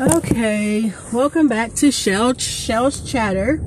Okay, 0.00 0.92
welcome 1.12 1.48
back 1.48 1.74
to 1.74 1.90
Shell 1.90 2.38
Shell's 2.38 3.00
Chatter. 3.00 3.60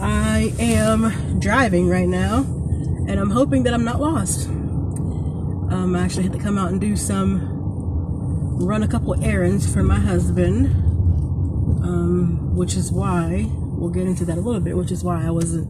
I 0.00 0.54
am 0.58 1.38
driving 1.40 1.90
right 1.90 2.08
now, 2.08 2.38
and 2.38 3.20
I'm 3.20 3.28
hoping 3.28 3.64
that 3.64 3.74
I'm 3.74 3.84
not 3.84 4.00
lost. 4.00 4.48
Um, 4.48 5.94
I 5.94 6.02
actually 6.02 6.22
had 6.22 6.32
to 6.32 6.38
come 6.38 6.56
out 6.56 6.70
and 6.70 6.80
do 6.80 6.96
some, 6.96 7.42
run 8.64 8.82
a 8.82 8.88
couple 8.88 9.22
errands 9.22 9.70
for 9.70 9.82
my 9.82 9.98
husband, 9.98 10.68
um, 11.84 12.56
which 12.56 12.74
is 12.74 12.90
why 12.90 13.44
we'll 13.50 13.90
get 13.90 14.06
into 14.06 14.24
that 14.24 14.38
a 14.38 14.40
little 14.40 14.62
bit. 14.62 14.74
Which 14.74 14.90
is 14.90 15.04
why 15.04 15.22
I 15.22 15.30
wasn't 15.30 15.68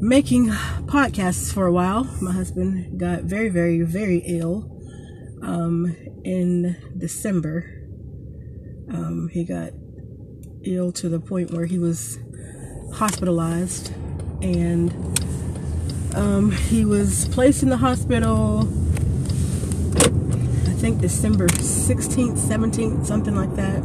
making 0.00 0.50
podcasts 0.86 1.52
for 1.52 1.66
a 1.66 1.72
while. 1.72 2.04
My 2.20 2.30
husband 2.30 2.96
got 2.96 3.24
very, 3.24 3.48
very, 3.48 3.80
very 3.82 4.18
ill 4.18 4.70
um, 5.42 5.96
in 6.22 6.76
December 6.96 7.83
um, 8.88 9.28
he 9.32 9.44
got 9.44 9.72
ill 10.64 10.92
to 10.92 11.08
the 11.08 11.20
point 11.20 11.50
where 11.50 11.66
he 11.66 11.78
was 11.78 12.18
hospitalized 12.94 13.92
and 14.42 14.92
um, 16.14 16.50
he 16.50 16.84
was 16.84 17.28
placed 17.28 17.62
in 17.62 17.68
the 17.68 17.76
hospital 17.76 18.68
I 20.68 20.76
think 20.86 21.00
December 21.00 21.48
16th 21.48 22.38
17th 22.38 23.06
something 23.06 23.34
like 23.34 23.54
that. 23.56 23.78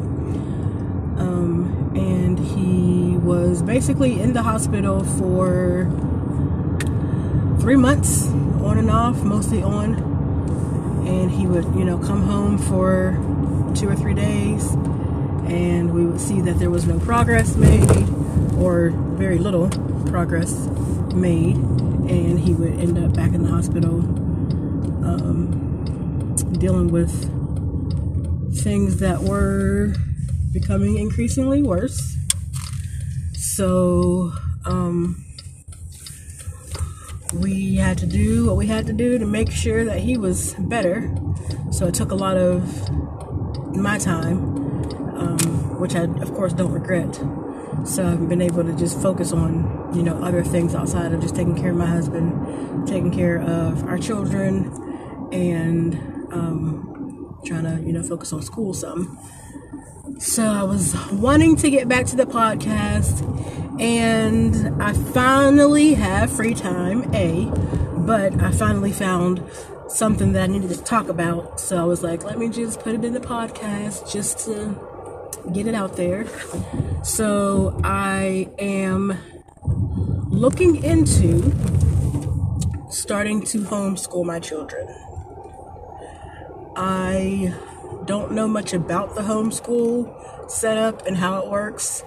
Um, 1.18 1.94
and 1.96 2.38
he 2.40 3.18
was 3.18 3.62
basically 3.62 4.20
in 4.20 4.34
the 4.34 4.44
hospital 4.44 5.04
for 5.04 5.86
three 7.62 7.78
months 7.78 8.28
on 8.28 8.78
and 8.78 8.92
off 8.92 9.24
mostly 9.24 9.64
on. 9.64 9.96
And 11.08 11.32
he 11.32 11.48
would 11.48 11.66
you 11.76 11.86
know 11.86 11.98
come 11.98 12.24
home 12.24 12.58
for 12.58 13.18
two 13.76 13.90
or 13.90 13.96
three 13.96 14.14
days 14.14 14.72
and 15.50 15.92
we 15.94 16.06
would 16.06 16.22
see 16.22 16.42
that 16.42 16.60
there 16.60 16.70
was 16.70 16.86
no 16.86 17.00
progress 17.00 17.56
made 17.56 17.90
or 18.58 18.92
very 19.18 19.38
little 19.38 19.70
progress 20.06 20.68
made 21.14 21.56
and 21.56 22.40
he 22.40 22.54
would 22.54 22.74
end 22.80 22.98
up 22.98 23.14
back 23.14 23.34
in 23.34 23.44
the 23.44 23.50
hospital 23.50 24.00
um, 25.06 26.36
dealing 26.60 26.90
with 26.90 27.12
things 28.64 28.98
that 28.98 29.22
were 29.22 29.94
becoming 30.52 30.98
increasingly 30.98 31.62
worse. 31.62 32.18
So 33.34 34.34
um, 34.66 35.24
we 37.34 37.76
had 37.76 37.98
to 38.00 38.06
do 38.06 38.48
what 38.48 38.58
we 38.58 38.68
had 38.68 38.88
to 38.88 38.94
do 38.94 39.18
to 39.18 39.26
make 39.26 39.52
sure 39.52 39.86
that 39.86 40.00
he 40.00 40.18
was 40.18 40.54
better. 40.56 41.10
So 41.72 41.88
it 41.88 41.94
took 41.94 42.12
a 42.12 42.16
lot 42.16 42.38
of 42.38 42.64
my 43.74 43.98
time 43.98 44.60
um, 45.20 45.80
which 45.80 45.96
I, 45.96 46.04
of 46.04 46.34
course, 46.34 46.54
don't 46.54 46.72
regret. 46.72 47.16
So 47.86 48.08
I've 48.08 48.28
been 48.28 48.42
able 48.42 48.64
to 48.64 48.74
just 48.74 49.02
focus 49.02 49.32
on, 49.32 49.92
you 49.94 50.02
know, 50.02 50.16
other 50.24 50.44
things 50.44 50.74
outside 50.76 51.14
of 51.14 51.22
just 51.22 51.36
taking 51.36 51.56
care 51.56 51.72
of 51.72 51.78
my 51.78 51.86
husband, 51.86 52.88
taking 52.88 53.12
care 53.12 53.42
of 53.42 53.84
our 53.84 53.98
children, 53.98 55.30
and 55.32 55.96
um, 56.34 57.40
trying 57.46 57.64
to, 57.64 57.82
you 57.86 57.94
know, 57.94 58.04
focus 58.04 58.34
on 58.34 58.42
school 58.42 58.74
some. 58.74 59.18
So 60.20 60.44
I 60.44 60.64
was 60.64 60.96
wanting 61.12 61.56
to 61.58 61.70
get 61.70 61.88
back 61.88 62.06
to 62.08 62.16
the 62.16 62.26
podcast, 62.26 63.22
and 63.80 64.82
I 64.82 64.94
finally 64.94 65.94
have 65.94 66.32
free 66.32 66.54
time, 66.54 67.14
A, 67.14 67.46
but 67.98 68.42
I 68.42 68.52
finally 68.52 68.92
found 68.92 69.44
something 69.90 70.34
that 70.34 70.44
I 70.44 70.48
needed 70.48 70.70
to 70.70 70.84
talk 70.84 71.10
about. 71.10 71.60
So 71.60 71.78
I 71.78 71.84
was 71.84 72.04
like, 72.04 72.24
let 72.24 72.38
me 72.38 72.50
just 72.50 72.80
put 72.80 72.96
it 72.96 73.04
in 73.04 73.14
the 73.14 73.20
podcast 73.20 74.12
just 74.12 74.46
to 74.46 74.80
get 75.52 75.68
it 75.68 75.74
out 75.74 75.96
there. 75.96 76.28
So 77.04 77.80
I 77.84 78.50
am 78.60 79.18
looking 80.30 80.84
into 80.84 81.54
starting 82.90 83.42
to 83.44 83.60
homeschool 83.60 84.26
my 84.26 84.40
children. 84.40 84.88
I 86.76 87.54
don't 88.06 88.32
know 88.32 88.48
much 88.48 88.74
about 88.74 89.16
the 89.16 89.22
homeschool 89.22 90.50
setup 90.50 91.06
and 91.06 91.18
how 91.18 91.40
it 91.40 91.50
works. 91.50 92.04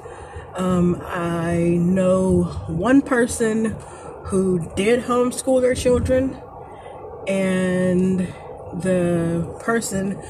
Um, 0.54 1.00
I 1.04 1.78
know 1.78 2.44
one 2.68 3.02
person 3.02 3.76
who 4.24 4.70
did 4.76 5.04
homeschool 5.04 5.60
their 5.60 5.74
children, 5.74 6.36
and 7.26 8.20
the 8.74 9.56
person 9.60 10.20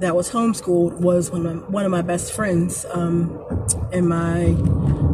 that 0.00 0.14
was 0.14 0.30
homeschooled 0.30 1.00
was 1.00 1.30
one 1.30 1.44
of 1.46 1.54
my, 1.54 1.62
one 1.68 1.84
of 1.84 1.90
my 1.90 2.02
best 2.02 2.32
friends 2.32 2.86
um, 2.92 3.44
in 3.92 4.06
my 4.06 4.56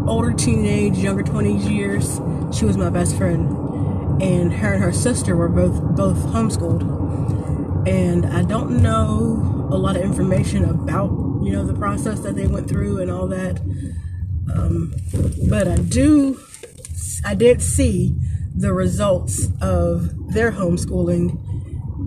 older 0.06 0.32
teenage, 0.32 0.98
younger 0.98 1.22
20s 1.22 1.68
years. 1.70 2.20
She 2.56 2.64
was 2.64 2.76
my 2.76 2.90
best 2.90 3.16
friend, 3.16 4.22
and 4.22 4.52
her 4.52 4.74
and 4.74 4.82
her 4.82 4.92
sister 4.92 5.36
were 5.36 5.48
both 5.48 5.80
both 5.96 6.18
homeschooled. 6.26 7.88
And 7.88 8.26
I 8.26 8.42
don't 8.42 8.82
know 8.82 9.68
a 9.70 9.76
lot 9.76 9.96
of 9.96 10.02
information 10.02 10.64
about 10.64 11.10
you 11.42 11.52
know 11.52 11.64
the 11.64 11.74
process 11.74 12.20
that 12.20 12.36
they 12.36 12.46
went 12.46 12.68
through 12.68 13.00
and 13.00 13.10
all 13.10 13.26
that, 13.28 13.60
um, 14.54 14.94
but 15.48 15.66
I 15.66 15.76
do 15.76 16.38
I 17.24 17.34
did 17.34 17.62
see 17.62 18.14
the 18.54 18.72
results 18.72 19.48
of 19.60 20.32
their 20.32 20.52
homeschooling 20.52 21.38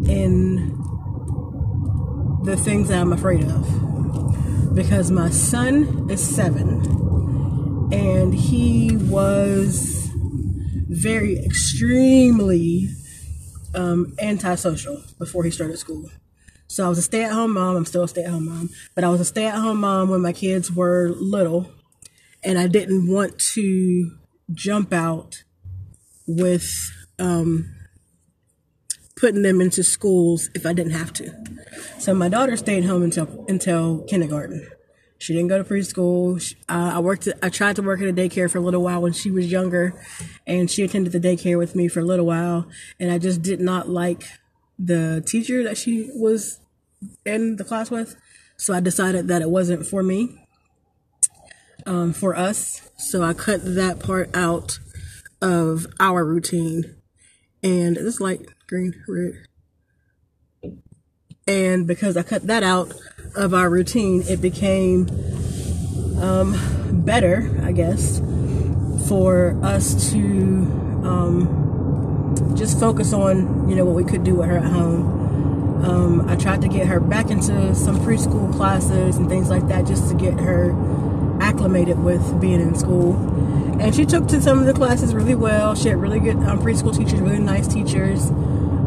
in 0.08 0.74
the 2.44 2.56
things 2.56 2.90
I'm 2.90 3.12
afraid 3.12 3.44
of. 3.44 4.74
Because 4.74 5.12
my 5.12 5.30
son 5.30 6.09
is 6.09 6.22
seven 6.22 7.90
and 7.91 8.34
he 8.34 8.96
was 8.96 10.09
very 10.88 11.38
extremely 11.44 12.90
um, 13.75 14.16
antisocial 14.19 15.03
before 15.19 15.44
he 15.44 15.52
started 15.52 15.78
school. 15.78 16.09
So 16.68 16.86
I 16.86 16.90
was 16.90 16.97
a 16.97 17.02
stay 17.02 17.24
at 17.24 17.31
home 17.31 17.53
mom. 17.53 17.75
I'm 17.75 17.86
still 17.86 18.03
a 18.03 18.07
stay 18.07 18.24
at 18.24 18.30
home 18.30 18.46
mom, 18.46 18.69
but 18.94 19.03
I 19.03 19.09
was 19.09 19.22
a 19.22 19.25
stay 19.25 19.46
at 19.46 19.56
home 19.56 19.80
mom 19.80 20.09
when 20.09 20.22
my 20.22 20.34
kids 20.34 20.72
were 20.72 21.09
little, 21.09 21.72
and 22.44 22.59
I 22.59 22.68
didn't 22.68 23.12
want 23.12 23.40
to 23.53 24.12
jump 24.53 24.91
out 24.91 25.44
with 26.28 26.92
um, 27.20 27.74
putting 29.16 29.42
them 29.42 29.62
into 29.62 29.84
schools 29.84 30.50
if 30.54 30.66
I 30.66 30.74
didn't 30.74 30.94
have 30.94 31.12
to. 31.14 31.34
So 32.00 32.14
my 32.14 32.30
daughter 32.30 32.56
stayed 32.58 32.86
home 32.86 33.04
until 33.04 33.46
until 33.48 34.04
kindergarten. 34.04 34.70
She 35.20 35.34
didn't 35.34 35.48
go 35.48 35.58
to 35.58 35.64
preschool. 35.64 36.40
She, 36.40 36.56
uh, 36.70 36.92
I 36.96 37.00
worked. 37.00 37.28
I 37.42 37.50
tried 37.50 37.76
to 37.78 37.82
work 37.82 38.02
at 38.02 38.08
a 38.08 38.14
daycare 38.14 38.50
for 38.52 38.60
a 38.60 38.62
little 38.62 38.84
while 38.84 39.02
when 39.02 39.14
she 39.14 39.32
was 39.32 39.52
younger, 39.52 40.00
and 40.46 40.70
she 40.70 40.84
attended 40.84 41.12
the 41.12 41.20
daycare 41.20 41.58
with 41.58 41.76
me 41.76 41.88
for 41.88 42.02
a 42.02 42.06
little 42.06 42.26
while. 42.26 42.68
And 43.00 43.12
I 43.12 43.18
just 43.18 43.42
did 43.42 43.60
not 43.60 43.90
like 43.90 44.24
the 44.78 45.24
teacher 45.26 45.64
that 45.64 45.78
she 45.78 46.12
was 46.14 46.60
in 47.26 47.56
the 47.56 47.64
class 47.64 47.90
with, 47.90 48.16
so 48.58 48.76
I 48.76 48.80
decided 48.80 49.28
that 49.28 49.42
it 49.42 49.50
wasn't 49.50 49.88
for 49.88 50.04
me, 50.04 50.46
um, 51.88 52.14
for 52.14 52.36
us. 52.36 52.88
So 52.98 53.24
I 53.24 53.34
cut 53.34 53.62
that 53.64 54.00
part 54.00 54.30
out 54.36 54.78
of 55.42 55.88
our 56.00 56.25
routine. 56.25 56.96
And 57.64 57.96
this 57.96 58.20
light 58.20 58.46
green, 58.68 58.94
red. 59.08 59.44
And 61.48 61.88
because 61.88 62.18
I 62.18 62.24
cut 62.24 62.48
that 62.48 62.64
out 62.64 62.94
of 63.36 63.53
our 63.53 63.70
routine, 63.70 64.24
it 64.28 64.42
became 64.42 65.08
um, 66.22 67.03
better, 67.06 67.58
I 67.64 67.72
guess, 67.72 68.20
for 69.08 69.58
us 69.64 70.12
to 70.12 70.18
um, 71.06 72.54
just 72.58 72.80
focus 72.80 73.14
on, 73.14 73.69
you 73.69 73.75
know, 73.75 73.86
what 73.86 73.96
we 73.96 74.04
could 74.04 74.24
do 74.24 74.36
with 74.36 74.50
her 74.50 74.58
at 74.58 74.66
home. 74.66 75.86
Um, 75.86 76.28
I 76.28 76.36
tried 76.36 76.62
to 76.62 76.68
get 76.68 76.88
her 76.88 77.00
back 77.00 77.30
into 77.30 77.74
some 77.75 77.98
preschool 78.00 78.54
classes 78.54 79.16
and 79.16 79.30
things 79.30 79.50
like 79.50 79.68
that 79.68 79.86
just 79.86 80.10
to 80.10 80.16
get 80.16 80.34
her 80.39 80.72
acclimated 81.39 82.00
with 82.00 82.42
being 82.42 82.60
in 82.60 82.75
school. 82.75 83.13
And 83.79 83.94
she 83.94 84.06
took 84.06 84.27
to 84.29 84.41
some 84.41 84.59
of 84.59 84.65
the 84.65 84.74
classes 84.74 85.13
really 85.13 85.35
well. 85.35 85.75
She 85.75 85.89
had 85.89 85.97
really 85.97 86.19
good 86.19 86.38
um, 86.38 86.59
preschool 86.59 86.95
teachers, 86.95 87.19
really 87.19 87.39
nice 87.39 87.68
teachers. 87.68 88.29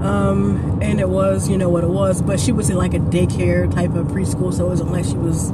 Um, 0.03 0.81
and 0.83 0.99
it 0.99 1.09
was, 1.09 1.49
you 1.49 1.57
know, 1.57 1.69
what 1.69 1.85
it 1.85 1.91
was. 1.91 2.23
But 2.23 2.41
she 2.41 2.53
was 2.53 2.71
in 2.71 2.77
like 2.77 2.95
a 2.95 2.99
daycare 2.99 3.73
type 3.73 3.95
of 3.95 4.09
preschool, 4.09 4.53
so 4.53 4.67
it 4.67 4.69
wasn't 4.69 4.91
like 4.91 5.05
she 5.05 5.17
was 5.17 5.53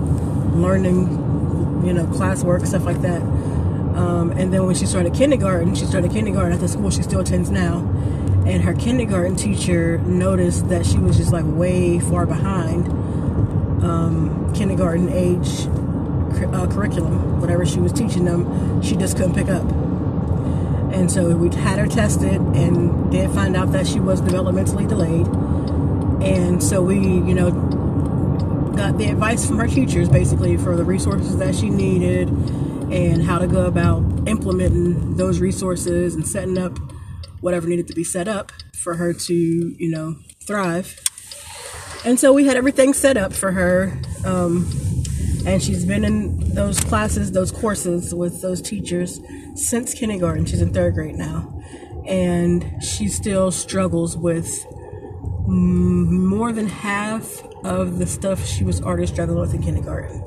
learning, 0.54 1.84
you 1.84 1.92
know, 1.92 2.06
classwork, 2.06 2.66
stuff 2.66 2.84
like 2.84 3.02
that. 3.02 3.20
Um, 3.22 4.30
and 4.32 4.52
then 4.52 4.64
when 4.66 4.74
she 4.74 4.86
started 4.86 5.14
kindergarten, 5.14 5.74
she 5.74 5.84
started 5.84 6.10
kindergarten 6.12 6.52
at 6.52 6.60
the 6.60 6.68
school 6.68 6.90
she 6.90 7.02
still 7.02 7.20
attends 7.20 7.50
now. 7.50 7.78
And 8.46 8.62
her 8.62 8.74
kindergarten 8.74 9.36
teacher 9.36 9.98
noticed 9.98 10.68
that 10.68 10.86
she 10.86 10.98
was 10.98 11.16
just 11.16 11.32
like 11.32 11.44
way 11.46 11.98
far 11.98 12.26
behind 12.26 12.86
um, 13.82 14.52
kindergarten 14.54 15.08
age 15.10 15.66
uh, 16.36 16.66
curriculum, 16.66 17.40
whatever 17.40 17.64
she 17.64 17.80
was 17.80 17.92
teaching 17.92 18.24
them, 18.24 18.82
she 18.82 18.96
just 18.96 19.16
couldn't 19.16 19.34
pick 19.34 19.48
up. 19.48 19.64
And 20.92 21.10
so 21.10 21.36
we 21.36 21.54
had 21.54 21.78
her 21.78 21.86
tested 21.86 22.40
and 22.40 23.10
did 23.10 23.30
find 23.32 23.56
out 23.56 23.72
that 23.72 23.86
she 23.86 24.00
was 24.00 24.20
developmentally 24.20 24.88
delayed. 24.88 25.26
And 26.22 26.62
so 26.62 26.82
we, 26.82 26.98
you 26.98 27.34
know, 27.34 27.50
got 28.76 28.98
the 28.98 29.08
advice 29.08 29.46
from 29.46 29.58
her 29.58 29.66
teachers 29.66 30.08
basically 30.08 30.56
for 30.56 30.76
the 30.76 30.84
resources 30.84 31.38
that 31.38 31.54
she 31.54 31.70
needed 31.70 32.28
and 32.28 33.22
how 33.22 33.38
to 33.38 33.46
go 33.46 33.66
about 33.66 34.02
implementing 34.28 35.16
those 35.16 35.40
resources 35.40 36.14
and 36.14 36.26
setting 36.26 36.56
up 36.56 36.78
whatever 37.40 37.66
needed 37.66 37.88
to 37.88 37.94
be 37.94 38.04
set 38.04 38.28
up 38.28 38.52
for 38.74 38.94
her 38.94 39.12
to, 39.12 39.34
you 39.34 39.90
know, 39.90 40.16
thrive. 40.46 41.00
And 42.04 42.20
so 42.20 42.32
we 42.32 42.46
had 42.46 42.56
everything 42.56 42.94
set 42.94 43.16
up 43.16 43.32
for 43.32 43.52
her. 43.52 43.98
Um, 44.24 44.66
and 45.46 45.62
she's 45.62 45.84
been 45.84 46.04
in 46.04 46.54
those 46.54 46.80
classes, 46.80 47.30
those 47.30 47.52
courses 47.52 48.12
with 48.12 48.42
those 48.42 48.60
teachers 48.60 49.20
since 49.54 49.94
kindergarten. 49.94 50.44
She's 50.44 50.60
in 50.60 50.72
third 50.72 50.94
grade 50.94 51.14
now. 51.14 51.62
And 52.04 52.82
she 52.82 53.08
still 53.08 53.52
struggles 53.52 54.16
with 54.16 54.66
more 55.46 56.52
than 56.52 56.66
half 56.66 57.44
of 57.64 57.98
the 57.98 58.06
stuff 58.06 58.44
she 58.44 58.64
was 58.64 58.82
already 58.82 59.06
struggling 59.06 59.38
with 59.38 59.54
in 59.54 59.62
kindergarten. 59.62 60.24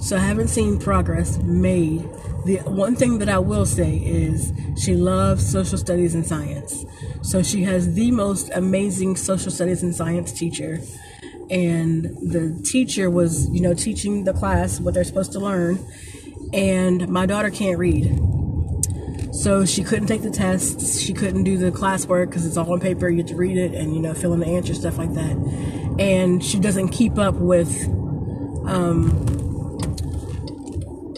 So 0.00 0.16
I 0.16 0.20
haven't 0.20 0.48
seen 0.48 0.78
progress 0.78 1.38
made. 1.38 2.02
The 2.44 2.58
one 2.66 2.94
thing 2.94 3.18
that 3.18 3.28
I 3.28 3.38
will 3.38 3.66
say 3.66 3.96
is 3.96 4.52
she 4.76 4.94
loves 4.94 5.50
social 5.50 5.78
studies 5.78 6.14
and 6.14 6.26
science. 6.26 6.84
So 7.22 7.42
she 7.42 7.62
has 7.64 7.94
the 7.94 8.10
most 8.10 8.50
amazing 8.54 9.16
social 9.16 9.50
studies 9.50 9.82
and 9.82 9.94
science 9.94 10.30
teacher 10.32 10.80
and 11.50 12.04
the 12.04 12.60
teacher 12.64 13.10
was, 13.10 13.48
you 13.50 13.60
know, 13.60 13.74
teaching 13.74 14.24
the 14.24 14.32
class 14.32 14.80
what 14.80 14.94
they're 14.94 15.04
supposed 15.04 15.32
to 15.32 15.40
learn, 15.40 15.78
and 16.52 17.08
my 17.08 17.26
daughter 17.26 17.50
can't 17.50 17.78
read. 17.78 18.18
So 19.32 19.64
she 19.64 19.84
couldn't 19.84 20.08
take 20.08 20.22
the 20.22 20.30
tests, 20.30 21.00
she 21.00 21.12
couldn't 21.12 21.44
do 21.44 21.58
the 21.58 21.70
classwork 21.70 22.30
because 22.30 22.44
it's 22.44 22.56
all 22.56 22.72
on 22.72 22.80
paper, 22.80 23.08
you 23.08 23.18
have 23.18 23.26
to 23.26 23.36
read 23.36 23.56
it 23.56 23.72
and, 23.72 23.94
you 23.94 24.00
know, 24.00 24.14
fill 24.14 24.32
in 24.32 24.40
the 24.40 24.46
answers, 24.46 24.80
stuff 24.80 24.98
like 24.98 25.14
that. 25.14 25.36
And 25.98 26.42
she 26.42 26.58
doesn't 26.58 26.88
keep 26.88 27.18
up 27.18 27.34
with 27.34 27.70
um, 28.66 29.08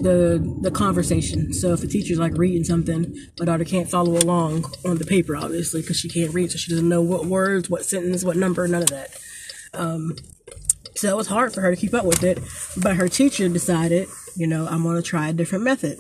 the 0.03 0.57
the 0.61 0.71
conversation. 0.71 1.53
So 1.53 1.73
if 1.73 1.81
the 1.81 1.87
teacher's 1.87 2.19
like 2.19 2.37
reading 2.37 2.65
something, 2.65 3.15
my 3.39 3.45
daughter 3.47 3.65
can't 3.65 3.89
follow 3.89 4.19
along 4.19 4.65
on 4.85 4.99
the 4.99 5.07
paper, 5.07 5.37
obviously, 5.37 5.81
because 5.81 5.99
she 5.99 6.09
can't 6.09 6.33
read, 6.35 6.51
so 6.51 6.59
she 6.59 6.71
doesn't 6.71 6.89
know 6.89 7.03
what 7.03 7.27
words, 7.27 7.71
what 7.71 7.85
sentence, 7.85 8.25
what 8.25 8.37
number, 8.37 8.67
none 8.67 8.83
of 8.83 8.91
that. 8.91 9.11
Um, 9.75 10.17
so 10.95 11.09
it 11.09 11.17
was 11.17 11.29
hard 11.29 11.55
for 11.55 11.61
her 11.61 11.75
to 11.75 11.81
keep 11.81 11.95
up 11.95 12.05
with 12.05 12.23
it. 12.23 12.39
But 12.77 12.97
her 12.97 13.09
teacher 13.09 13.49
decided, 13.49 14.09
you 14.37 14.47
know, 14.47 14.67
I'm 14.67 14.83
going 14.83 14.97
to 14.97 15.03
try 15.03 15.29
a 15.29 15.33
different 15.33 15.65
method. 15.65 15.99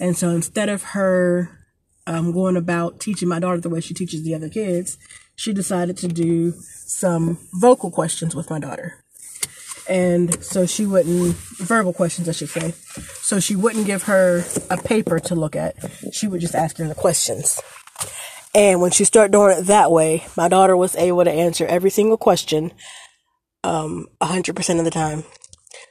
And 0.00 0.16
so 0.16 0.30
instead 0.30 0.68
of 0.68 0.82
her 0.82 1.66
um, 2.06 2.32
going 2.32 2.56
about 2.56 3.00
teaching 3.00 3.28
my 3.28 3.38
daughter 3.38 3.60
the 3.60 3.68
way 3.68 3.80
she 3.80 3.94
teaches 3.94 4.22
the 4.22 4.34
other 4.34 4.48
kids, 4.48 4.98
she 5.36 5.52
decided 5.52 5.96
to 5.98 6.08
do 6.08 6.52
some 6.52 7.38
vocal 7.54 7.90
questions 7.90 8.34
with 8.34 8.50
my 8.50 8.58
daughter. 8.58 9.04
And 9.88 10.42
so 10.42 10.64
she 10.64 10.86
wouldn't, 10.86 11.34
verbal 11.34 11.92
questions, 11.92 12.28
I 12.28 12.32
should 12.32 12.48
say. 12.48 12.72
So 13.20 13.38
she 13.38 13.54
wouldn't 13.54 13.86
give 13.86 14.04
her 14.04 14.44
a 14.70 14.78
paper 14.78 15.18
to 15.20 15.34
look 15.34 15.54
at. 15.54 15.76
She 16.12 16.26
would 16.26 16.40
just 16.40 16.54
ask 16.54 16.78
her 16.78 16.88
the 16.88 16.94
questions. 16.94 17.60
And 18.54 18.80
when 18.80 18.92
she 18.92 19.04
started 19.04 19.32
doing 19.32 19.58
it 19.58 19.62
that 19.62 19.90
way, 19.90 20.26
my 20.36 20.48
daughter 20.48 20.76
was 20.76 20.94
able 20.94 21.24
to 21.24 21.30
answer 21.30 21.66
every 21.66 21.90
single 21.90 22.16
question 22.16 22.72
um, 23.64 24.06
100% 24.22 24.78
of 24.78 24.84
the 24.84 24.90
time. 24.90 25.24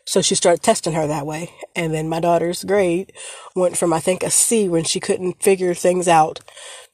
So 0.05 0.21
she 0.21 0.35
started 0.35 0.63
testing 0.63 0.93
her 0.93 1.07
that 1.07 1.25
way. 1.25 1.51
And 1.75 1.93
then 1.93 2.07
my 2.07 2.19
daughter's 2.19 2.63
grade 2.63 3.11
went 3.55 3.77
from, 3.77 3.91
I 3.91 3.99
think, 3.99 4.23
a 4.23 4.29
C 4.29 4.69
when 4.69 4.83
she 4.83 4.99
couldn't 4.99 5.43
figure 5.43 5.73
things 5.73 6.07
out 6.07 6.39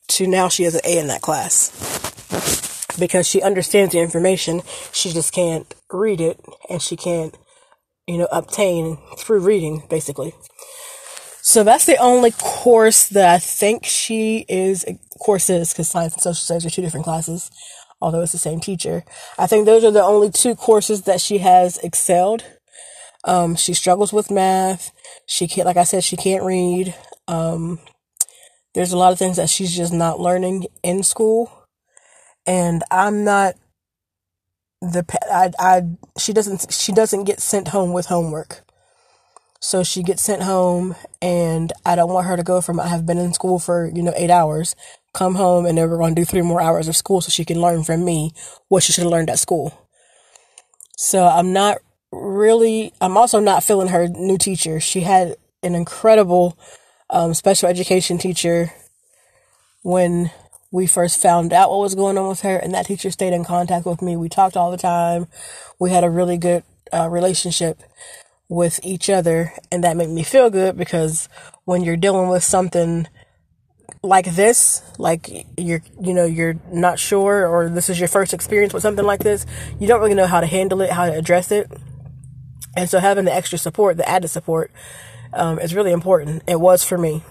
to 0.09 0.27
now 0.27 0.47
she 0.49 0.63
has 0.63 0.75
an 0.75 0.81
A 0.85 0.97
in 0.97 1.07
that 1.07 1.21
class. 1.21 1.69
Because 2.99 3.27
she 3.27 3.41
understands 3.41 3.93
the 3.93 3.99
information, 3.99 4.61
she 4.91 5.11
just 5.11 5.31
can't 5.33 5.73
read 5.91 6.19
it 6.19 6.39
and 6.69 6.81
she 6.81 6.97
can't, 6.97 7.37
you 8.07 8.17
know, 8.17 8.27
obtain 8.31 8.97
through 9.17 9.39
reading, 9.39 9.83
basically. 9.89 10.33
So 11.49 11.63
that's 11.63 11.85
the 11.85 11.97
only 11.97 12.29
course 12.29 13.09
that 13.09 13.27
I 13.27 13.39
think 13.39 13.83
she 13.83 14.45
is 14.47 14.85
courses 15.19 15.73
because 15.73 15.89
science 15.89 16.13
and 16.13 16.21
social 16.21 16.35
studies 16.35 16.63
are 16.67 16.69
two 16.69 16.83
different 16.83 17.05
classes, 17.05 17.49
although 17.99 18.21
it's 18.21 18.33
the 18.33 18.37
same 18.37 18.59
teacher. 18.59 19.03
I 19.35 19.47
think 19.47 19.65
those 19.65 19.83
are 19.83 19.89
the 19.89 20.03
only 20.03 20.29
two 20.29 20.53
courses 20.53 21.01
that 21.05 21.19
she 21.19 21.39
has 21.39 21.79
excelled. 21.79 22.45
Um, 23.23 23.55
she 23.55 23.73
struggles 23.73 24.13
with 24.13 24.29
math. 24.29 24.91
She 25.25 25.47
can't, 25.47 25.65
like 25.65 25.75
I 25.75 25.85
said, 25.85 26.03
she 26.03 26.17
can't 26.17 26.43
read. 26.43 26.93
Um, 27.27 27.79
there's 28.75 28.91
a 28.91 28.97
lot 28.97 29.11
of 29.11 29.17
things 29.17 29.37
that 29.37 29.49
she's 29.49 29.75
just 29.75 29.91
not 29.91 30.19
learning 30.19 30.67
in 30.83 31.01
school, 31.01 31.65
and 32.45 32.83
I'm 32.91 33.23
not 33.23 33.55
the 34.81 35.03
I 35.31 35.49
I 35.57 35.81
she 36.19 36.31
doesn't 36.31 36.71
she 36.71 36.91
doesn't 36.91 37.23
get 37.23 37.39
sent 37.41 37.69
home 37.69 37.91
with 37.91 38.05
homework. 38.05 38.63
So 39.59 39.83
she 39.83 40.03
gets 40.03 40.21
sent 40.21 40.43
home, 40.43 40.95
and 41.21 41.73
I 41.85 41.95
don't 41.95 42.13
want 42.13 42.27
her 42.27 42.37
to 42.37 42.43
go 42.43 42.61
from 42.61 42.79
I 42.79 42.87
have 42.87 43.05
been 43.05 43.17
in 43.17 43.33
school 43.33 43.59
for, 43.59 43.91
you 43.93 44.01
know, 44.01 44.13
eight 44.15 44.29
hours, 44.29 44.75
come 45.13 45.35
home, 45.35 45.65
and 45.65 45.77
then 45.77 45.89
we're 45.89 45.97
going 45.97 46.15
to 46.15 46.21
do 46.21 46.25
three 46.25 46.41
more 46.41 46.61
hours 46.61 46.87
of 46.87 46.95
school 46.95 47.19
so 47.19 47.29
she 47.29 47.43
can 47.43 47.59
learn 47.59 47.83
from 47.83 48.05
me 48.05 48.31
what 48.69 48.83
she 48.83 48.93
should 48.93 49.03
have 49.03 49.11
learned 49.11 49.29
at 49.29 49.39
school. 49.39 49.87
So 50.97 51.25
I'm 51.25 51.51
not 51.51 51.79
really, 52.11 52.93
I'm 53.01 53.17
also 53.17 53.39
not 53.39 53.63
feeling 53.63 53.89
her 53.89 54.07
new 54.07 54.37
teacher. 54.37 54.79
She 54.79 55.01
had 55.01 55.35
an 55.61 55.75
incredible 55.75 56.57
um, 57.09 57.33
special 57.33 57.67
education 57.67 58.17
teacher 58.17 58.71
when 59.81 60.31
we 60.71 60.87
first 60.87 61.21
found 61.21 61.51
out 61.51 61.69
what 61.69 61.79
was 61.79 61.95
going 61.95 62.17
on 62.17 62.29
with 62.29 62.41
her, 62.41 62.55
and 62.55 62.73
that 62.73 62.85
teacher 62.85 63.11
stayed 63.11 63.33
in 63.33 63.43
contact 63.43 63.85
with 63.85 64.01
me. 64.01 64.15
We 64.15 64.29
talked 64.29 64.55
all 64.55 64.71
the 64.71 64.77
time. 64.77 65.27
We 65.79 65.89
had 65.89 66.03
a 66.03 66.09
really 66.09 66.37
good 66.37 66.63
uh, 66.93 67.09
relationship 67.09 67.79
with 68.49 68.79
each 68.83 69.09
other 69.09 69.53
and 69.71 69.83
that 69.83 69.95
made 69.95 70.09
me 70.09 70.23
feel 70.23 70.49
good 70.49 70.75
because 70.75 71.29
when 71.65 71.83
you're 71.83 71.95
dealing 71.95 72.29
with 72.29 72.43
something 72.43 73.07
like 74.01 74.25
this 74.33 74.81
like 74.97 75.45
you're 75.57 75.81
you 76.01 76.13
know 76.13 76.25
you're 76.25 76.55
not 76.71 76.97
sure 76.97 77.47
or 77.47 77.69
this 77.69 77.89
is 77.89 77.99
your 77.99 78.07
first 78.07 78.33
experience 78.33 78.73
with 78.73 78.81
something 78.81 79.05
like 79.05 79.19
this 79.21 79.45
you 79.77 79.87
don't 79.87 79.99
really 79.99 80.15
know 80.15 80.25
how 80.25 80.39
to 80.39 80.47
handle 80.47 80.81
it 80.81 80.89
how 80.89 81.05
to 81.05 81.13
address 81.13 81.51
it. 81.51 81.71
And 82.75 82.89
so 82.89 82.99
having 82.99 83.25
the 83.25 83.33
extra 83.33 83.57
support 83.57 83.97
the 83.97 84.07
added 84.07 84.29
support 84.29 84.71
um, 85.33 85.59
is 85.59 85.75
really 85.75 85.91
important. 85.91 86.43
It 86.47 86.59
was 86.59 86.83
for 86.83 86.97
me. 86.97 87.23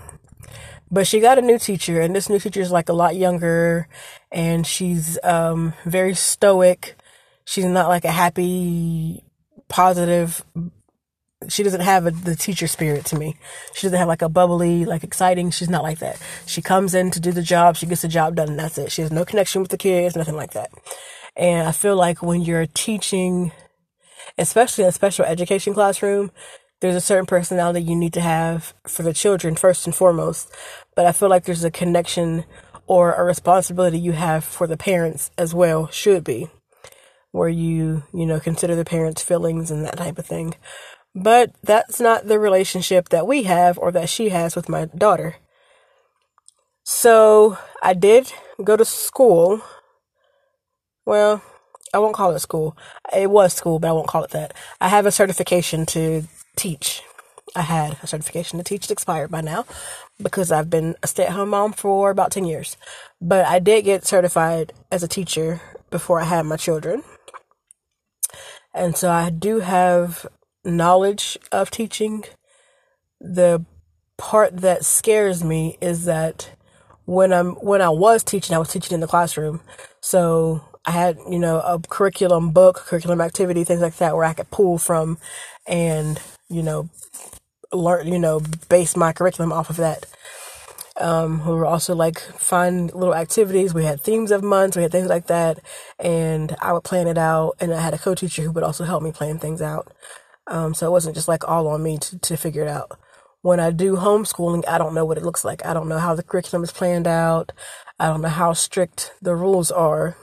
But 0.91 1.06
she 1.06 1.20
got 1.20 1.38
a 1.38 1.43
new 1.43 1.59
teacher 1.59 2.00
and 2.00 2.15
this 2.15 2.29
new 2.29 2.38
teacher 2.38 2.61
is 2.61 2.70
like 2.70 2.88
a 2.88 2.94
lot 2.94 3.17
younger 3.17 3.88
and 4.32 4.67
she's 4.67 5.19
um, 5.23 5.75
very 5.85 6.15
stoic. 6.15 6.97
She's 7.44 7.65
not 7.65 7.88
like 7.88 8.05
a 8.05 8.12
happy 8.12 9.25
positive 9.69 10.44
she 11.47 11.63
doesn't 11.63 11.83
have 11.83 12.07
a, 12.07 12.11
the 12.11 12.35
teacher 12.35 12.67
spirit 12.67 13.05
to 13.07 13.19
me. 13.19 13.37
She 13.75 13.87
doesn't 13.87 13.99
have 13.99 14.09
like 14.09 14.23
a 14.23 14.29
bubbly, 14.29 14.85
like 14.85 15.05
exciting. 15.05 15.51
She's 15.51 15.71
not 15.71 15.85
like 15.85 16.01
that. 16.01 16.21
She 16.47 16.63
comes 16.63 16.95
in 16.95 17.11
to 17.13 17.21
do 17.21 17.31
the 17.31 17.43
job. 17.43 17.77
She 17.77 17.87
gets 17.87 18.03
the 18.03 18.09
job 18.09 18.35
done 18.35 18.49
and 18.49 18.59
that's 18.59 18.79
it. 18.79 18.91
She 18.91 19.03
has 19.03 19.13
no 19.13 19.25
connection 19.25 19.63
with 19.63 19.71
the 19.71 19.79
kids, 19.79 20.17
nothing 20.17 20.37
like 20.37 20.53
that. 20.53 20.71
And 21.37 21.69
I 21.69 21.73
feel 21.73 21.97
like 21.97 22.23
when 22.23 22.43
you're 22.43 22.67
teaching, 22.67 23.53
especially 24.37 24.85
in 24.85 24.89
a 24.89 24.93
special 24.93 25.25
education 25.25 25.75
classroom, 25.75 26.33
there's 26.81 26.97
a 26.97 27.01
certain 27.01 27.27
personality 27.27 27.83
you 27.83 27.97
need 27.97 28.13
to 28.15 28.21
have 28.21 28.75
for 28.87 29.03
the 29.03 29.13
children 29.13 29.55
first 29.55 29.87
and 29.87 29.95
foremost. 29.95 30.53
But 30.97 31.07
I 31.07 31.13
feel 31.13 31.29
like 31.29 31.45
there's 31.45 31.65
a 31.65 31.71
connection 31.71 32.45
or 32.87 33.15
a 33.15 33.25
responsibility 33.25 33.99
you 33.99 34.13
have 34.13 34.45
for 34.45 34.67
the 34.67 34.77
parents 34.77 35.31
as 35.37 35.55
well, 35.55 35.89
should 35.89 36.25
be, 36.25 36.49
where 37.33 37.49
you, 37.49 38.03
you 38.15 38.27
know, 38.27 38.41
consider 38.41 38.75
the 38.75 38.85
parents' 38.85 39.23
feelings 39.23 39.71
and 39.71 39.85
that 39.85 39.97
type 39.97 40.19
of 40.19 40.27
thing. 40.27 40.55
But 41.20 41.51
that's 41.65 41.98
not 41.98 42.29
the 42.29 42.39
relationship 42.39 43.08
that 43.08 43.27
we 43.27 43.43
have 43.43 43.77
or 43.77 43.91
that 43.91 44.08
she 44.08 44.29
has 44.29 44.55
with 44.55 44.69
my 44.69 44.84
daughter. 44.87 45.37
So 46.84 47.58
I 47.82 47.93
did 47.94 48.32
go 48.63 48.77
to 48.77 48.84
school. 48.84 49.60
Well, 51.05 51.43
I 51.93 51.98
won't 51.98 52.15
call 52.15 52.31
it 52.34 52.39
school. 52.39 52.77
It 53.13 53.31
was 53.31 53.53
school, 53.53 53.81
but 53.81 53.89
I 53.89 53.93
won't 53.93 54.06
call 54.06 54.22
it 54.22 54.31
that. 54.31 54.55
I 54.81 54.89
have 54.89 55.06
a 55.06 55.10
certification 55.10 55.87
to 55.87 56.22
teach. 56.56 57.03
I 57.56 57.63
had 57.63 57.98
a 58.01 58.06
certification 58.06 58.58
to 58.58 58.65
teach. 58.65 58.84
It 58.84 58.93
expired 58.93 59.31
by 59.31 59.41
now 59.41 59.67
because 60.22 60.53
I've 60.53 60.70
been 60.70 60.94
a 61.03 61.08
stay 61.08 61.27
at 61.27 61.32
home 61.32 61.48
mom 61.48 61.72
for 61.72 62.10
about 62.10 62.31
10 62.31 62.44
years. 62.44 62.77
But 63.20 63.44
I 63.44 63.58
did 63.58 63.84
get 63.84 64.06
certified 64.06 64.72
as 64.93 65.03
a 65.03 65.08
teacher 65.08 65.60
before 65.91 66.20
I 66.20 66.25
had 66.25 66.46
my 66.46 66.56
children. 66.56 67.03
And 68.72 68.96
so 68.96 69.10
I 69.10 69.31
do 69.31 69.60
have 69.60 70.27
knowledge 70.69 71.39
of 71.53 71.70
teaching. 71.70 72.25
The 73.20 73.65
part 74.17 74.58
that 74.58 74.84
scares 74.84 75.43
me 75.43 75.79
is 75.81 76.05
that 76.05 76.51
when 77.05 77.32
I'm 77.32 77.53
when 77.55 77.81
I 77.81 77.89
was 77.89 78.22
teaching, 78.22 78.55
I 78.55 78.58
was 78.58 78.69
teaching 78.69 78.94
in 78.94 79.01
the 79.01 79.06
classroom. 79.06 79.60
So 80.01 80.63
I 80.84 80.93
had, 80.93 81.19
you 81.29 81.39
know, 81.39 81.60
a 81.60 81.79
curriculum 81.79 82.51
book, 82.51 82.77
curriculum 82.77 83.20
activity, 83.20 83.65
things 83.65 83.81
like 83.81 83.96
that 83.96 84.15
where 84.15 84.25
I 84.25 84.34
could 84.34 84.51
pull 84.51 84.79
from 84.79 85.19
and, 85.67 86.20
you 86.48 86.63
know, 86.63 86.89
learn, 87.72 88.08
you 88.08 88.19
know, 88.19 88.41
base 88.69 88.96
my 88.96 89.13
curriculum 89.13 89.53
off 89.53 89.70
of 89.70 89.77
that. 89.77 90.06
Um, 91.01 91.46
we 91.46 91.55
were 91.55 91.67
also 91.67 91.94
like 91.94 92.19
find 92.19 92.93
little 92.93 93.15
activities. 93.15 93.72
We 93.72 93.84
had 93.84 94.01
themes 94.01 94.31
of 94.31 94.43
months, 94.43 94.77
we 94.77 94.82
had 94.82 94.93
things 94.93 95.08
like 95.08 95.27
that, 95.29 95.60
and 95.98 96.56
I 96.60 96.72
would 96.72 96.84
plan 96.84 97.06
it 97.06 97.19
out. 97.19 97.56
And 97.60 97.72
I 97.72 97.81
had 97.81 97.94
a 97.94 97.98
co-teacher 97.98 98.43
who 98.43 98.51
would 98.53 98.65
also 98.65 98.84
help 98.84 99.03
me 99.03 99.13
plan 99.13 99.39
things 99.39 99.63
out. 99.63 99.93
Um, 100.48 100.74
so 100.74 100.86
it 100.86 100.90
wasn't 100.90 101.14
just 101.14 101.28
like 101.28 101.46
all 101.46 101.69
on 101.69 101.82
me 101.82 101.98
to, 101.98 102.19
to 102.19 102.36
figure 102.36 102.62
it 102.62 102.69
out. 102.69 102.98
When 103.43 103.60
I 103.60 103.70
do 103.70 103.96
homeschooling, 103.96 104.67
I 104.67 104.78
don't 104.78 104.94
know 104.94 105.05
what 105.05 105.19
it 105.19 105.24
looks 105.24 105.44
like. 105.44 105.64
I 105.64 105.72
don't 105.72 105.88
know 105.88 105.98
how 105.98 106.14
the 106.14 106.22
curriculum 106.22 106.64
is 106.64 106.72
planned 106.72 107.06
out. 107.06 107.52
I 107.98 108.06
don't 108.06 108.22
know 108.22 108.28
how 108.28 108.52
strict 108.52 109.12
the 109.22 109.36
rules 109.36 109.70
are. 109.70 110.17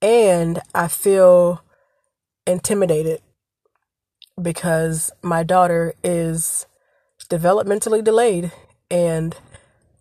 And 0.00 0.60
I 0.74 0.88
feel 0.88 1.62
intimidated 2.46 3.20
because 4.40 5.10
my 5.22 5.42
daughter 5.42 5.94
is 6.02 6.66
developmentally 7.28 8.02
delayed 8.02 8.52
and 8.90 9.36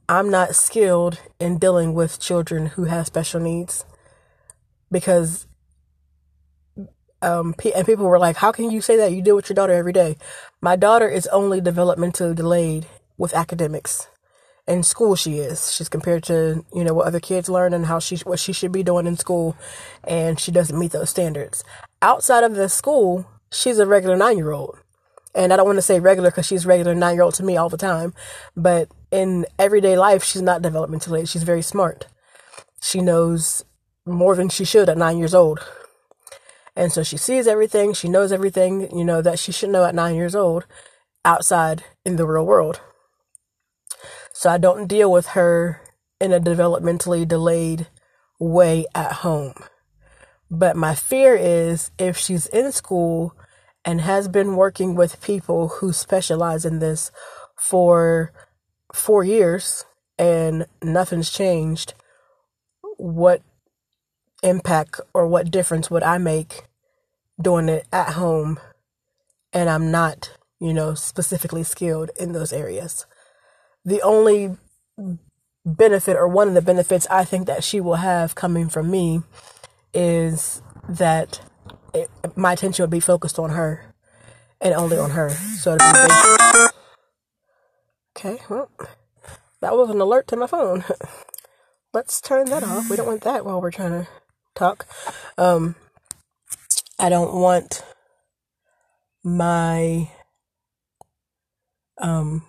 I'm 0.09 0.29
not 0.29 0.55
skilled 0.55 1.19
in 1.39 1.57
dealing 1.57 1.93
with 1.93 2.19
children 2.19 2.67
who 2.67 2.85
have 2.85 3.07
special 3.07 3.39
needs 3.39 3.85
because 4.91 5.47
um 7.21 7.53
and 7.75 7.85
people 7.85 8.05
were 8.05 8.19
like 8.19 8.37
how 8.37 8.51
can 8.51 8.71
you 8.71 8.81
say 8.81 8.97
that 8.97 9.11
you 9.11 9.21
deal 9.21 9.35
with 9.35 9.49
your 9.49 9.55
daughter 9.55 9.73
every 9.73 9.93
day 9.93 10.17
my 10.61 10.75
daughter 10.75 11.07
is 11.07 11.27
only 11.27 11.61
developmentally 11.61 12.35
delayed 12.35 12.85
with 13.17 13.33
academics 13.33 14.07
in 14.67 14.83
school 14.83 15.15
she 15.15 15.39
is 15.39 15.71
she's 15.73 15.89
compared 15.89 16.23
to 16.23 16.65
you 16.73 16.83
know 16.83 16.93
what 16.93 17.07
other 17.07 17.19
kids 17.19 17.49
learn 17.49 17.73
and 17.73 17.85
how 17.87 17.99
she 17.99 18.15
what 18.17 18.39
she 18.39 18.53
should 18.53 18.71
be 18.71 18.83
doing 18.83 19.07
in 19.07 19.17
school 19.17 19.55
and 20.03 20.39
she 20.39 20.51
doesn't 20.51 20.79
meet 20.79 20.91
those 20.91 21.09
standards 21.09 21.63
outside 22.01 22.43
of 22.43 22.55
the 22.55 22.69
school 22.69 23.25
she's 23.51 23.79
a 23.79 23.85
regular 23.85 24.15
9 24.15 24.37
year 24.37 24.51
old 24.51 24.77
and 25.33 25.53
I 25.53 25.55
don't 25.55 25.65
want 25.65 25.77
to 25.77 25.81
say 25.81 25.99
regular 25.99 26.29
because 26.29 26.45
she's 26.45 26.65
regular 26.65 26.93
nine 26.93 27.15
year 27.15 27.23
old 27.23 27.35
to 27.35 27.43
me 27.43 27.57
all 27.57 27.69
the 27.69 27.77
time, 27.77 28.13
but 28.55 28.89
in 29.11 29.45
everyday 29.57 29.97
life, 29.97 30.23
she's 30.23 30.41
not 30.41 30.61
developmentally. 30.61 31.27
She's 31.27 31.43
very 31.43 31.61
smart. 31.61 32.07
She 32.81 33.01
knows 33.01 33.63
more 34.05 34.35
than 34.35 34.49
she 34.49 34.65
should 34.65 34.89
at 34.89 34.97
nine 34.97 35.17
years 35.17 35.33
old. 35.33 35.59
And 36.75 36.91
so 36.91 37.03
she 37.03 37.17
sees 37.17 37.47
everything, 37.47 37.93
she 37.93 38.07
knows 38.07 38.31
everything, 38.31 38.95
you 38.95 39.03
know, 39.03 39.21
that 39.21 39.39
she 39.39 39.51
should 39.51 39.69
know 39.69 39.85
at 39.85 39.95
nine 39.95 40.15
years 40.15 40.35
old 40.35 40.65
outside 41.25 41.83
in 42.05 42.15
the 42.15 42.25
real 42.25 42.45
world. 42.45 42.79
So 44.33 44.49
I 44.49 44.57
don't 44.57 44.87
deal 44.87 45.11
with 45.11 45.27
her 45.27 45.81
in 46.19 46.31
a 46.31 46.39
developmentally 46.39 47.27
delayed 47.27 47.87
way 48.39 48.85
at 48.95 49.11
home. 49.11 49.53
But 50.49 50.75
my 50.75 50.95
fear 50.95 51.35
is 51.35 51.91
if 51.97 52.17
she's 52.17 52.47
in 52.47 52.71
school 52.71 53.35
and 53.83 54.01
has 54.01 54.27
been 54.27 54.55
working 54.55 54.95
with 54.95 55.21
people 55.21 55.67
who 55.67 55.91
specialize 55.91 56.65
in 56.65 56.79
this 56.79 57.11
for 57.57 58.31
four 58.93 59.23
years 59.23 59.85
and 60.17 60.65
nothing's 60.81 61.31
changed, 61.31 61.93
what 62.97 63.41
impact 64.43 64.99
or 65.13 65.27
what 65.27 65.51
difference 65.51 65.89
would 65.89 66.03
I 66.03 66.17
make 66.17 66.63
doing 67.41 67.69
it 67.69 67.87
at 67.91 68.13
home 68.13 68.59
and 69.53 69.69
I'm 69.69 69.91
not, 69.91 70.37
you 70.59 70.73
know, 70.73 70.93
specifically 70.93 71.63
skilled 71.63 72.11
in 72.19 72.31
those 72.31 72.53
areas? 72.53 73.05
The 73.83 74.01
only 74.01 74.57
benefit 75.65 76.15
or 76.15 76.27
one 76.27 76.47
of 76.47 76.53
the 76.53 76.61
benefits 76.61 77.07
I 77.09 77.23
think 77.23 77.47
that 77.47 77.63
she 77.63 77.79
will 77.79 77.95
have 77.95 78.35
coming 78.35 78.69
from 78.69 78.89
me 78.89 79.21
is 79.93 80.61
that 80.87 81.41
it, 81.93 82.09
my 82.35 82.53
attention 82.53 82.83
would 82.83 82.89
be 82.89 82.99
focused 82.99 83.37
on 83.37 83.51
her 83.51 83.93
and 84.59 84.73
only 84.73 84.97
on 84.97 85.11
her. 85.11 85.29
So 85.29 85.77
okay, 88.15 88.39
well, 88.49 88.69
that 89.61 89.75
was 89.75 89.89
an 89.89 90.01
alert 90.01 90.27
to 90.27 90.35
my 90.35 90.47
phone. 90.47 90.83
Let's 91.93 92.21
turn 92.21 92.45
that 92.45 92.63
off. 92.63 92.89
We 92.89 92.95
don't 92.95 93.07
want 93.07 93.21
that 93.21 93.45
while 93.45 93.61
we're 93.61 93.71
trying 93.71 93.91
to 93.91 94.07
talk. 94.55 94.87
Um, 95.37 95.75
I 96.99 97.09
don't 97.09 97.33
want 97.35 97.83
my 99.23 100.09
um 101.99 102.43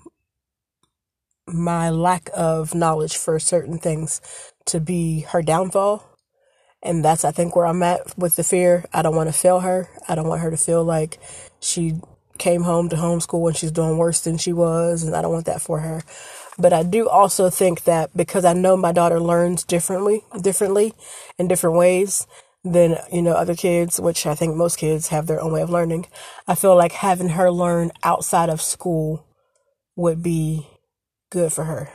my 1.47 1.91
lack 1.91 2.31
of 2.35 2.75
knowledge 2.75 3.17
for 3.17 3.39
certain 3.39 3.79
things 3.79 4.21
to 4.67 4.81
be 4.81 5.21
her 5.31 5.43
downfall 5.43 6.05
and 6.83 7.05
that's, 7.05 7.25
I 7.25 7.33
think, 7.33 7.57
where 7.57 7.67
I'm 7.67 7.83
at 7.85 8.19
with 8.19 8.37
the 8.37 8.45
fear. 8.45 8.87
I 8.93 9.03
don't 9.03 9.17
want 9.17 9.29
to 9.29 9.35
fail 9.39 9.61
her. 9.61 9.89
I 10.09 10.17
don't 10.17 10.29
want 10.29 10.43
her 10.43 10.51
to 10.51 10.57
feel 10.57 10.85
like 10.85 11.21
she 11.61 12.01
came 12.39 12.63
home 12.63 12.89
to 12.91 12.97
homeschool 12.97 13.49
and 13.49 13.57
she's 13.57 13.73
doing 13.73 13.99
worse 13.99 14.23
than 14.23 14.39
she 14.39 14.53
was. 14.55 15.05
And 15.05 15.15
I 15.15 15.23
don't 15.23 15.33
want 15.33 15.47
that 15.47 15.63
for 15.63 15.81
her. 15.81 16.03
But 16.59 16.73
I 16.73 16.83
do 16.83 17.09
also 17.09 17.51
think 17.51 17.85
that 17.85 18.17
because 18.17 18.45
I 18.45 18.53
know 18.53 18.77
my 18.77 18.93
daughter 18.93 19.21
learns 19.21 19.65
differently, 19.65 20.25
differently 20.41 20.95
in 21.39 21.49
different 21.49 21.77
ways 21.77 22.27
than, 22.65 22.97
you 23.11 23.23
know, 23.23 23.33
other 23.33 23.55
kids, 23.55 23.99
which 23.99 24.27
I 24.27 24.35
think 24.35 24.55
most 24.55 24.79
kids 24.79 25.09
have 25.09 25.27
their 25.27 25.41
own 25.41 25.53
way 25.53 25.63
of 25.63 25.71
learning. 25.71 26.07
I 26.47 26.55
feel 26.55 26.77
like 26.77 26.93
having 26.93 27.31
her 27.31 27.51
learn 27.51 27.91
outside 28.05 28.49
of 28.51 28.63
school 28.63 29.27
would 29.97 30.23
be 30.23 30.69
good 31.31 31.53
for 31.53 31.65
her. 31.65 31.91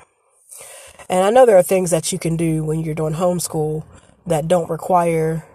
And 1.09 1.23
I 1.23 1.29
know 1.29 1.45
there 1.45 1.57
are 1.57 1.63
things 1.63 1.91
that 1.91 2.11
you 2.11 2.19
can 2.19 2.35
do 2.35 2.63
when 2.63 2.81
you're 2.81 2.95
doing 2.95 3.13
homeschool 3.13 3.85
that 4.25 4.47
don't 4.47 4.69
require 4.69 5.45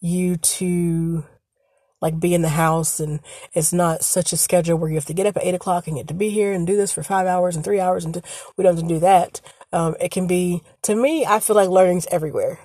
you 0.00 0.36
to 0.36 1.24
like 2.00 2.20
be 2.20 2.34
in 2.34 2.42
the 2.42 2.50
house 2.50 3.00
and 3.00 3.20
it's 3.54 3.72
not 3.72 4.02
such 4.02 4.32
a 4.32 4.36
schedule 4.36 4.78
where 4.78 4.88
you 4.88 4.96
have 4.96 5.06
to 5.06 5.14
get 5.14 5.26
up 5.26 5.36
at 5.36 5.44
eight 5.44 5.54
o'clock 5.54 5.86
and 5.86 5.96
get 5.96 6.08
to 6.08 6.14
be 6.14 6.30
here 6.30 6.52
and 6.52 6.66
do 6.66 6.76
this 6.76 6.92
for 6.92 7.02
five 7.02 7.26
hours 7.26 7.56
and 7.56 7.64
three 7.64 7.80
hours 7.80 8.04
and 8.04 8.22
we 8.56 8.64
don't 8.64 8.76
have 8.76 8.82
to 8.82 8.88
do 8.88 9.00
that. 9.00 9.40
Um, 9.72 9.96
it 10.00 10.10
can 10.10 10.26
be, 10.26 10.62
to 10.82 10.94
me, 10.94 11.26
I 11.26 11.40
feel 11.40 11.56
like 11.56 11.68
learning's 11.68 12.06
everywhere. 12.10 12.60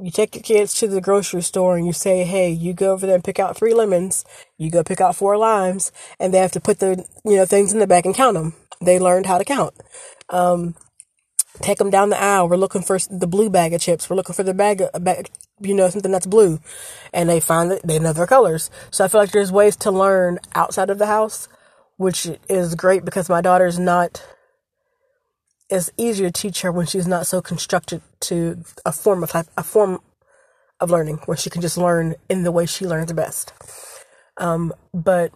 You 0.00 0.10
take 0.10 0.34
your 0.34 0.42
kids 0.42 0.74
to 0.74 0.88
the 0.88 1.00
grocery 1.00 1.42
store 1.42 1.76
and 1.76 1.86
you 1.86 1.92
say, 1.92 2.24
Hey, 2.24 2.50
you 2.50 2.72
go 2.72 2.92
over 2.92 3.06
there 3.06 3.14
and 3.14 3.24
pick 3.24 3.38
out 3.38 3.56
three 3.56 3.74
lemons. 3.74 4.24
You 4.58 4.70
go 4.70 4.82
pick 4.82 5.00
out 5.00 5.14
four 5.14 5.36
limes 5.36 5.92
and 6.18 6.34
they 6.34 6.38
have 6.38 6.52
to 6.52 6.60
put 6.60 6.80
the, 6.80 7.06
you 7.24 7.36
know, 7.36 7.46
things 7.46 7.72
in 7.72 7.78
the 7.78 7.86
bag 7.86 8.04
and 8.04 8.14
count 8.14 8.34
them. 8.34 8.54
They 8.80 8.98
learned 8.98 9.26
how 9.26 9.38
to 9.38 9.44
count. 9.44 9.74
Um, 10.30 10.74
Take 11.60 11.78
them 11.78 11.90
down 11.90 12.10
the 12.10 12.20
aisle. 12.20 12.48
We're 12.48 12.56
looking 12.56 12.82
for 12.82 12.98
the 12.98 13.28
blue 13.28 13.48
bag 13.48 13.72
of 13.72 13.80
chips. 13.80 14.10
We're 14.10 14.16
looking 14.16 14.34
for 14.34 14.42
the 14.42 14.54
bag, 14.54 14.82
of, 14.82 15.04
bag 15.04 15.30
you 15.60 15.74
know, 15.74 15.88
something 15.88 16.10
that's 16.10 16.26
blue. 16.26 16.58
And 17.12 17.28
they 17.28 17.38
find 17.38 17.70
that 17.70 17.86
they 17.86 17.98
know 17.98 18.12
their 18.12 18.26
colors. 18.26 18.70
So 18.90 19.04
I 19.04 19.08
feel 19.08 19.20
like 19.20 19.30
there's 19.30 19.52
ways 19.52 19.76
to 19.76 19.90
learn 19.90 20.40
outside 20.54 20.90
of 20.90 20.98
the 20.98 21.06
house, 21.06 21.48
which 21.96 22.28
is 22.48 22.74
great 22.74 23.04
because 23.04 23.28
my 23.28 23.40
daughter's 23.40 23.78
not, 23.78 24.24
it's 25.70 25.90
easier 25.96 26.28
to 26.28 26.42
teach 26.42 26.62
her 26.62 26.72
when 26.72 26.86
she's 26.86 27.06
not 27.06 27.26
so 27.26 27.40
constructed 27.40 28.02
to 28.20 28.64
a 28.84 28.92
form 28.92 29.22
of 29.22 29.32
a 29.56 29.62
form 29.62 30.00
of 30.80 30.90
learning 30.90 31.20
where 31.26 31.36
she 31.36 31.50
can 31.50 31.62
just 31.62 31.78
learn 31.78 32.16
in 32.28 32.42
the 32.42 32.52
way 32.52 32.66
she 32.66 32.84
learns 32.84 33.12
best. 33.12 33.52
Um, 34.36 34.72
but 34.92 35.32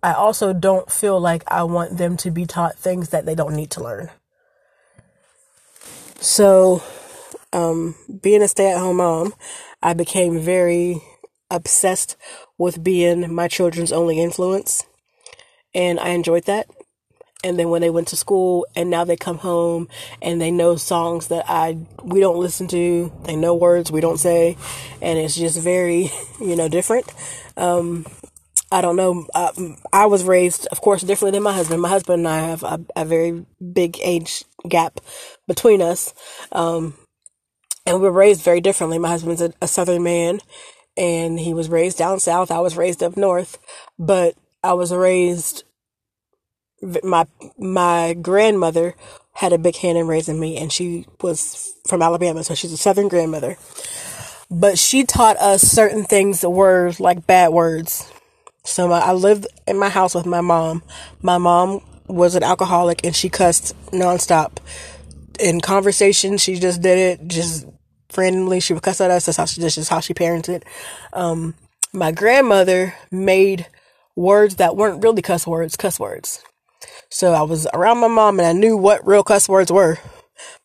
I 0.00 0.12
also 0.12 0.52
don't 0.52 0.90
feel 0.90 1.20
like 1.20 1.42
I 1.48 1.64
want 1.64 1.98
them 1.98 2.16
to 2.18 2.30
be 2.30 2.46
taught 2.46 2.76
things 2.76 3.08
that 3.08 3.26
they 3.26 3.34
don't 3.34 3.56
need 3.56 3.72
to 3.72 3.82
learn. 3.82 4.10
So, 6.20 6.82
um, 7.52 7.94
being 8.22 8.42
a 8.42 8.48
stay 8.48 8.72
at 8.72 8.78
home 8.78 8.96
mom, 8.96 9.34
I 9.82 9.94
became 9.94 10.40
very 10.40 11.02
obsessed 11.50 12.16
with 12.58 12.82
being 12.82 13.32
my 13.34 13.48
children's 13.48 13.92
only 13.92 14.20
influence. 14.20 14.84
And 15.74 16.00
I 16.00 16.10
enjoyed 16.10 16.44
that. 16.44 16.68
And 17.44 17.58
then 17.58 17.68
when 17.68 17.82
they 17.82 17.90
went 17.90 18.08
to 18.08 18.16
school 18.16 18.66
and 18.74 18.90
now 18.90 19.04
they 19.04 19.16
come 19.16 19.38
home 19.38 19.88
and 20.22 20.40
they 20.40 20.50
know 20.50 20.76
songs 20.76 21.28
that 21.28 21.44
I 21.46 21.78
we 22.02 22.18
don't 22.18 22.38
listen 22.38 22.66
to, 22.68 23.12
they 23.24 23.36
know 23.36 23.54
words 23.54 23.92
we 23.92 24.00
don't 24.00 24.18
say, 24.18 24.56
and 25.02 25.18
it's 25.18 25.36
just 25.36 25.60
very, 25.60 26.10
you 26.40 26.56
know, 26.56 26.68
different. 26.68 27.12
Um, 27.56 28.06
I 28.72 28.80
don't 28.80 28.96
know. 28.96 29.26
I, 29.32 29.76
I, 29.92 30.06
was 30.06 30.24
raised, 30.24 30.66
of 30.72 30.80
course, 30.80 31.02
differently 31.02 31.36
than 31.36 31.44
my 31.44 31.52
husband. 31.52 31.80
My 31.80 31.88
husband 31.88 32.26
and 32.26 32.28
I 32.28 32.40
have 32.40 32.64
a, 32.64 32.80
a 32.96 33.04
very 33.04 33.46
big 33.72 33.98
age 34.02 34.44
gap 34.66 35.00
between 35.46 35.82
us. 35.82 36.14
Um, 36.52 36.94
and 37.86 37.96
we 37.96 38.02
were 38.02 38.12
raised 38.12 38.42
very 38.42 38.60
differently. 38.60 38.98
My 38.98 39.08
husband's 39.08 39.40
a, 39.40 39.52
a 39.62 39.68
southern 39.68 40.02
man 40.02 40.40
and 40.96 41.38
he 41.38 41.54
was 41.54 41.68
raised 41.68 41.98
down 41.98 42.18
south. 42.18 42.50
I 42.50 42.60
was 42.60 42.76
raised 42.76 43.02
up 43.02 43.16
north, 43.16 43.58
but 43.98 44.34
I 44.62 44.72
was 44.72 44.92
raised, 44.92 45.64
my, 46.82 47.26
my 47.58 48.14
grandmother 48.14 48.94
had 49.34 49.52
a 49.52 49.58
big 49.58 49.76
hand 49.76 49.98
in 49.98 50.06
raising 50.06 50.40
me 50.40 50.56
and 50.56 50.72
she 50.72 51.06
was 51.20 51.74
from 51.86 52.02
Alabama. 52.02 52.42
So 52.42 52.54
she's 52.54 52.72
a 52.72 52.76
southern 52.76 53.08
grandmother, 53.08 53.56
but 54.50 54.78
she 54.78 55.04
taught 55.04 55.36
us 55.36 55.62
certain 55.62 56.04
things 56.04 56.40
that 56.40 56.50
were 56.50 56.92
like 56.98 57.26
bad 57.26 57.52
words. 57.52 58.10
So 58.64 58.88
my, 58.88 58.98
I 58.98 59.12
lived 59.12 59.46
in 59.68 59.78
my 59.78 59.90
house 59.90 60.14
with 60.14 60.26
my 60.26 60.40
mom. 60.40 60.82
My 61.22 61.38
mom 61.38 61.82
was 62.08 62.34
an 62.34 62.42
alcoholic 62.42 63.04
and 63.04 63.14
she 63.14 63.28
cussed 63.28 63.74
nonstop. 63.90 64.58
In 65.38 65.60
conversation, 65.60 66.38
she 66.38 66.56
just 66.56 66.80
did 66.80 66.98
it 66.98 67.28
just 67.28 67.66
randomly. 68.16 68.60
She 68.60 68.72
would 68.72 68.82
cuss 68.82 69.00
at 69.00 69.10
us. 69.10 69.26
That's 69.26 69.36
how 69.36 69.44
she, 69.44 69.60
that's 69.60 69.74
just 69.74 69.90
how 69.90 70.00
she 70.00 70.14
parented. 70.14 70.62
Um, 71.12 71.54
my 71.92 72.12
grandmother 72.12 72.94
made 73.10 73.66
words 74.14 74.56
that 74.56 74.76
weren't 74.76 75.02
really 75.02 75.22
cuss 75.22 75.46
words, 75.46 75.76
cuss 75.76 76.00
words. 76.00 76.42
So 77.10 77.32
I 77.32 77.42
was 77.42 77.66
around 77.72 77.98
my 77.98 78.08
mom 78.08 78.38
and 78.38 78.46
I 78.46 78.52
knew 78.52 78.76
what 78.76 79.06
real 79.06 79.22
cuss 79.22 79.48
words 79.48 79.70
were. 79.70 79.98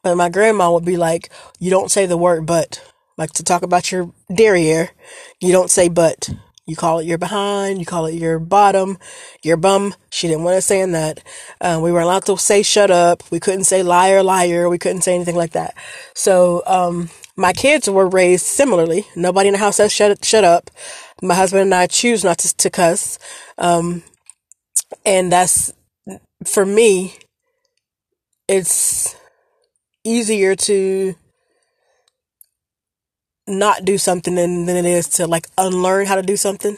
But 0.04 0.16
my 0.16 0.30
grandma 0.30 0.72
would 0.72 0.86
be 0.86 0.98
like, 0.98 1.30
you 1.60 1.70
don't 1.70 1.92
say 1.92 2.06
the 2.06 2.18
word 2.18 2.46
butt. 2.46 2.82
Like 3.18 3.32
to 3.34 3.44
talk 3.44 3.62
about 3.62 3.92
your 3.92 4.12
derriere, 4.34 4.92
you 5.40 5.52
don't 5.52 5.70
say 5.70 5.90
butt. 5.90 6.30
You 6.72 6.78
call 6.78 7.00
it 7.00 7.06
your 7.06 7.18
behind, 7.18 7.80
you 7.80 7.86
call 7.86 8.06
it 8.06 8.14
your 8.14 8.40
bottom, 8.40 8.98
your 9.44 9.58
bum. 9.58 9.94
She 10.10 10.30
didn't 10.30 10.46
want 10.46 10.56
us 10.56 10.68
saying 10.68 10.94
that. 10.94 11.22
Uh, 11.60 11.82
we 11.84 11.92
weren't 11.92 12.06
allowed 12.06 12.24
to 12.28 12.38
say 12.38 12.64
shut 12.64 12.90
up. 12.90 13.30
We 13.30 13.42
couldn't 13.42 13.66
say 13.66 13.84
liar, 13.84 14.24
liar. 14.24 14.70
We 14.70 14.78
couldn't 14.78 15.02
say 15.02 15.14
anything 15.14 15.36
like 15.36 15.52
that. 15.52 15.76
So, 16.16 16.64
um, 16.66 17.10
my 17.36 17.52
kids 17.52 17.90
were 17.90 18.08
raised 18.08 18.46
similarly. 18.46 19.06
Nobody 19.18 19.50
in 19.50 19.52
the 19.52 19.58
house 19.58 19.76
says 19.76 19.92
shut, 19.92 20.24
shut 20.24 20.46
up. 20.46 20.72
My 21.22 21.36
husband 21.36 21.64
and 21.64 21.76
I 21.76 21.88
choose 21.88 22.24
not 22.24 22.38
to, 22.38 22.56
to 22.56 22.70
cuss. 22.70 23.20
Um, 23.58 24.04
and 25.06 25.30
that's, 25.30 25.74
for 26.46 26.66
me, 26.66 27.16
it's 28.48 29.14
easier 30.06 30.56
to 30.56 31.16
not 33.48 33.86
do 33.86 33.98
something 33.98 34.36
than, 34.36 34.66
than 34.66 34.78
it 34.78 34.86
is 34.86 35.08
to 35.08 35.28
like 35.28 35.48
unlearn 35.58 36.08
how 36.08 36.16
to 36.16 36.22
do 36.22 36.38
something. 36.38 36.78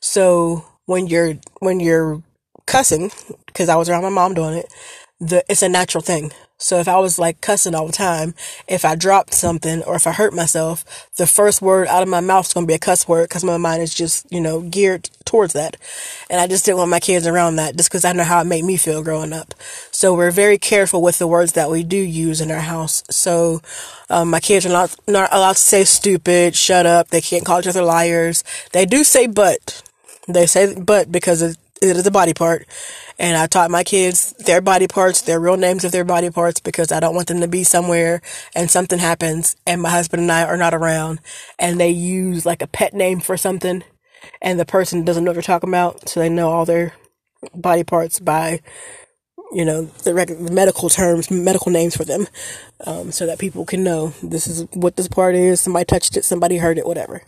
So 0.00 0.64
when 0.86 1.06
you're, 1.06 1.34
when 1.60 1.80
you're 1.80 2.22
cussing, 2.66 3.10
cause 3.54 3.68
I 3.68 3.76
was 3.76 3.88
around 3.88 4.02
my 4.02 4.08
mom 4.10 4.34
doing 4.34 4.58
it, 4.58 4.72
the, 5.18 5.44
it's 5.48 5.62
a 5.62 5.68
natural 5.68 6.02
thing. 6.02 6.32
So 6.58 6.78
if 6.78 6.88
I 6.88 6.98
was 6.98 7.18
like 7.18 7.40
cussing 7.40 7.74
all 7.74 7.86
the 7.86 7.92
time, 7.92 8.34
if 8.66 8.84
I 8.84 8.94
dropped 8.94 9.34
something 9.34 9.82
or 9.82 9.94
if 9.94 10.06
I 10.06 10.12
hurt 10.12 10.32
myself, 10.32 10.84
the 11.16 11.26
first 11.26 11.60
word 11.60 11.88
out 11.88 12.02
of 12.02 12.08
my 12.08 12.20
mouth 12.20 12.46
is 12.46 12.54
going 12.54 12.66
to 12.66 12.70
be 12.70 12.74
a 12.74 12.78
cuss 12.78 13.06
word 13.06 13.28
because 13.28 13.44
my 13.44 13.58
mind 13.58 13.82
is 13.82 13.94
just, 13.94 14.26
you 14.32 14.40
know, 14.40 14.62
geared 14.62 15.10
towards 15.26 15.52
that. 15.52 15.76
And 16.30 16.40
I 16.40 16.46
just 16.46 16.64
didn't 16.64 16.78
want 16.78 16.90
my 16.90 17.00
kids 17.00 17.26
around 17.26 17.56
that 17.56 17.76
just 17.76 17.90
because 17.90 18.04
I 18.04 18.12
know 18.12 18.24
how 18.24 18.40
it 18.40 18.46
made 18.46 18.64
me 18.64 18.76
feel 18.76 19.02
growing 19.02 19.32
up. 19.32 19.54
So 19.90 20.14
we're 20.14 20.30
very 20.30 20.58
careful 20.58 21.02
with 21.02 21.18
the 21.18 21.26
words 21.26 21.52
that 21.52 21.70
we 21.70 21.82
do 21.82 21.96
use 21.96 22.40
in 22.40 22.50
our 22.50 22.60
house. 22.60 23.02
So, 23.10 23.60
um, 24.08 24.30
my 24.30 24.40
kids 24.40 24.64
are 24.64 24.70
not, 24.70 24.94
not 25.08 25.32
allowed 25.32 25.54
to 25.54 25.58
say 25.58 25.84
stupid, 25.84 26.54
shut 26.54 26.86
up. 26.86 27.08
They 27.08 27.20
can't 27.20 27.44
call 27.44 27.60
each 27.60 27.66
other 27.66 27.82
liars. 27.82 28.44
They 28.72 28.86
do 28.86 29.04
say 29.04 29.26
butt. 29.26 29.82
They 30.28 30.46
say 30.46 30.78
butt 30.78 31.10
because 31.10 31.42
it, 31.42 31.56
it 31.82 31.96
is 31.96 32.06
a 32.06 32.10
body 32.10 32.34
part. 32.34 32.66
And 33.18 33.36
I 33.36 33.46
taught 33.46 33.70
my 33.70 33.82
kids 33.82 34.32
their 34.32 34.60
body 34.60 34.86
parts, 34.86 35.22
their 35.22 35.40
real 35.40 35.56
names 35.56 35.84
of 35.84 35.92
their 35.92 36.04
body 36.04 36.30
parts, 36.30 36.60
because 36.60 36.92
I 36.92 37.00
don't 37.00 37.14
want 37.14 37.28
them 37.28 37.40
to 37.40 37.48
be 37.48 37.64
somewhere 37.64 38.20
and 38.54 38.70
something 38.70 38.98
happens 38.98 39.56
and 39.66 39.80
my 39.80 39.90
husband 39.90 40.22
and 40.22 40.32
I 40.32 40.44
are 40.44 40.58
not 40.58 40.74
around 40.74 41.20
and 41.58 41.80
they 41.80 41.90
use 41.90 42.44
like 42.44 42.62
a 42.62 42.66
pet 42.66 42.92
name 42.92 43.20
for 43.20 43.36
something 43.36 43.82
and 44.40 44.58
the 44.58 44.64
person 44.64 45.04
doesn't 45.04 45.24
know 45.24 45.30
what 45.30 45.34
they're 45.34 45.42
talking 45.42 45.70
about. 45.70 46.08
So 46.08 46.20
they 46.20 46.28
know 46.28 46.50
all 46.50 46.64
their 46.64 46.94
body 47.54 47.84
parts 47.84 48.20
by, 48.20 48.60
you 49.52 49.64
know, 49.64 49.82
the, 50.04 50.14
rec- 50.14 50.38
medical 50.38 50.88
terms, 50.88 51.30
medical 51.30 51.72
names 51.72 51.96
for 51.96 52.04
them. 52.04 52.26
Um, 52.86 53.10
so 53.10 53.26
that 53.26 53.38
people 53.38 53.64
can 53.64 53.82
know 53.82 54.12
this 54.22 54.46
is 54.46 54.66
what 54.72 54.96
this 54.96 55.08
part 55.08 55.34
is. 55.34 55.60
Somebody 55.60 55.86
touched 55.86 56.16
it, 56.16 56.24
somebody 56.24 56.58
heard 56.58 56.78
it, 56.78 56.86
whatever. 56.86 57.22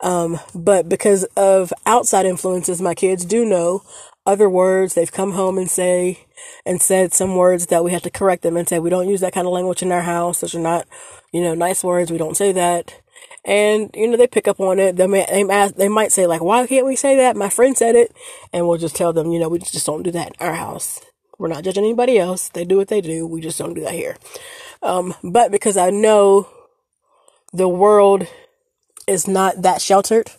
Um, 0.00 0.38
but 0.54 0.88
because 0.88 1.24
of 1.36 1.72
outside 1.86 2.26
influences, 2.26 2.82
my 2.82 2.94
kids 2.94 3.24
do 3.24 3.46
know 3.46 3.82
other 4.26 4.50
words. 4.50 4.94
They've 4.94 5.10
come 5.10 5.32
home 5.32 5.56
and 5.56 5.70
say, 5.70 6.26
and 6.66 6.82
said 6.82 7.14
some 7.14 7.36
words 7.36 7.66
that 7.66 7.84
we 7.84 7.92
have 7.92 8.02
to 8.02 8.10
correct 8.10 8.42
them 8.42 8.56
and 8.56 8.68
say, 8.68 8.78
we 8.78 8.90
don't 8.90 9.08
use 9.08 9.20
that 9.20 9.32
kind 9.32 9.46
of 9.46 9.52
language 9.52 9.82
in 9.82 9.92
our 9.92 10.02
house. 10.02 10.40
Those 10.40 10.54
are 10.54 10.60
not, 10.60 10.86
you 11.32 11.40
know, 11.40 11.54
nice 11.54 11.82
words. 11.84 12.10
We 12.10 12.18
don't 12.18 12.36
say 12.36 12.52
that. 12.52 13.00
And, 13.46 13.90
you 13.94 14.08
know, 14.08 14.16
they 14.16 14.26
pick 14.26 14.48
up 14.48 14.60
on 14.60 14.78
it. 14.78 14.96
They 14.96 15.06
may, 15.06 15.24
they, 15.30 15.48
ask, 15.48 15.76
they 15.76 15.88
might 15.88 16.12
say 16.12 16.26
like, 16.26 16.42
why 16.42 16.66
can't 16.66 16.84
we 16.84 16.96
say 16.96 17.16
that? 17.16 17.36
My 17.36 17.48
friend 17.48 17.76
said 17.76 17.94
it. 17.94 18.14
And 18.52 18.66
we'll 18.66 18.76
just 18.76 18.96
tell 18.96 19.12
them, 19.12 19.30
you 19.30 19.38
know, 19.38 19.48
we 19.48 19.58
just 19.58 19.86
don't 19.86 20.02
do 20.02 20.10
that 20.10 20.28
in 20.38 20.46
our 20.46 20.54
house. 20.54 21.00
We're 21.38 21.48
not 21.48 21.64
judging 21.64 21.84
anybody 21.84 22.18
else. 22.18 22.48
They 22.48 22.64
do 22.64 22.76
what 22.76 22.88
they 22.88 23.00
do. 23.00 23.26
We 23.26 23.40
just 23.40 23.58
don't 23.58 23.74
do 23.74 23.82
that 23.82 23.94
here. 23.94 24.16
Um, 24.82 25.14
but 25.22 25.50
because 25.52 25.76
I 25.76 25.90
know 25.90 26.48
the 27.52 27.68
world 27.68 28.26
is 29.06 29.28
not 29.28 29.62
that 29.62 29.80
sheltered 29.80 30.30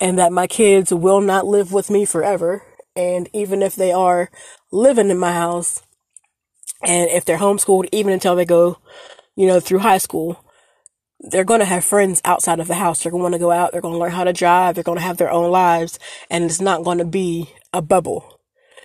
and 0.00 0.18
that 0.18 0.30
my 0.32 0.46
kids 0.46 0.92
will 0.92 1.20
not 1.20 1.46
live 1.46 1.72
with 1.72 1.90
me 1.90 2.04
forever 2.04 2.62
and 2.98 3.28
even 3.32 3.62
if 3.62 3.76
they 3.76 3.92
are 3.92 4.28
living 4.72 5.08
in 5.08 5.18
my 5.18 5.32
house, 5.32 5.82
and 6.82 7.08
if 7.10 7.24
they're 7.24 7.38
homeschooled, 7.38 7.88
even 7.92 8.12
until 8.12 8.34
they 8.34 8.44
go, 8.44 8.78
you 9.36 9.46
know, 9.46 9.60
through 9.60 9.78
high 9.78 9.98
school, 9.98 10.44
they're 11.20 11.44
going 11.44 11.60
to 11.60 11.66
have 11.66 11.84
friends 11.84 12.20
outside 12.24 12.60
of 12.60 12.68
the 12.68 12.74
house. 12.74 13.02
They're 13.02 13.12
going 13.12 13.32
to 13.32 13.38
go 13.38 13.50
out. 13.50 13.72
They're 13.72 13.80
going 13.80 13.94
to 13.94 13.98
learn 13.98 14.12
how 14.12 14.24
to 14.24 14.32
drive. 14.32 14.74
They're 14.74 14.84
going 14.84 14.98
to 14.98 15.04
have 15.04 15.16
their 15.16 15.30
own 15.30 15.50
lives. 15.50 15.98
And 16.30 16.44
it's 16.44 16.60
not 16.60 16.84
going 16.84 16.98
to 16.98 17.04
be 17.04 17.52
a 17.72 17.82
bubble. 17.82 18.40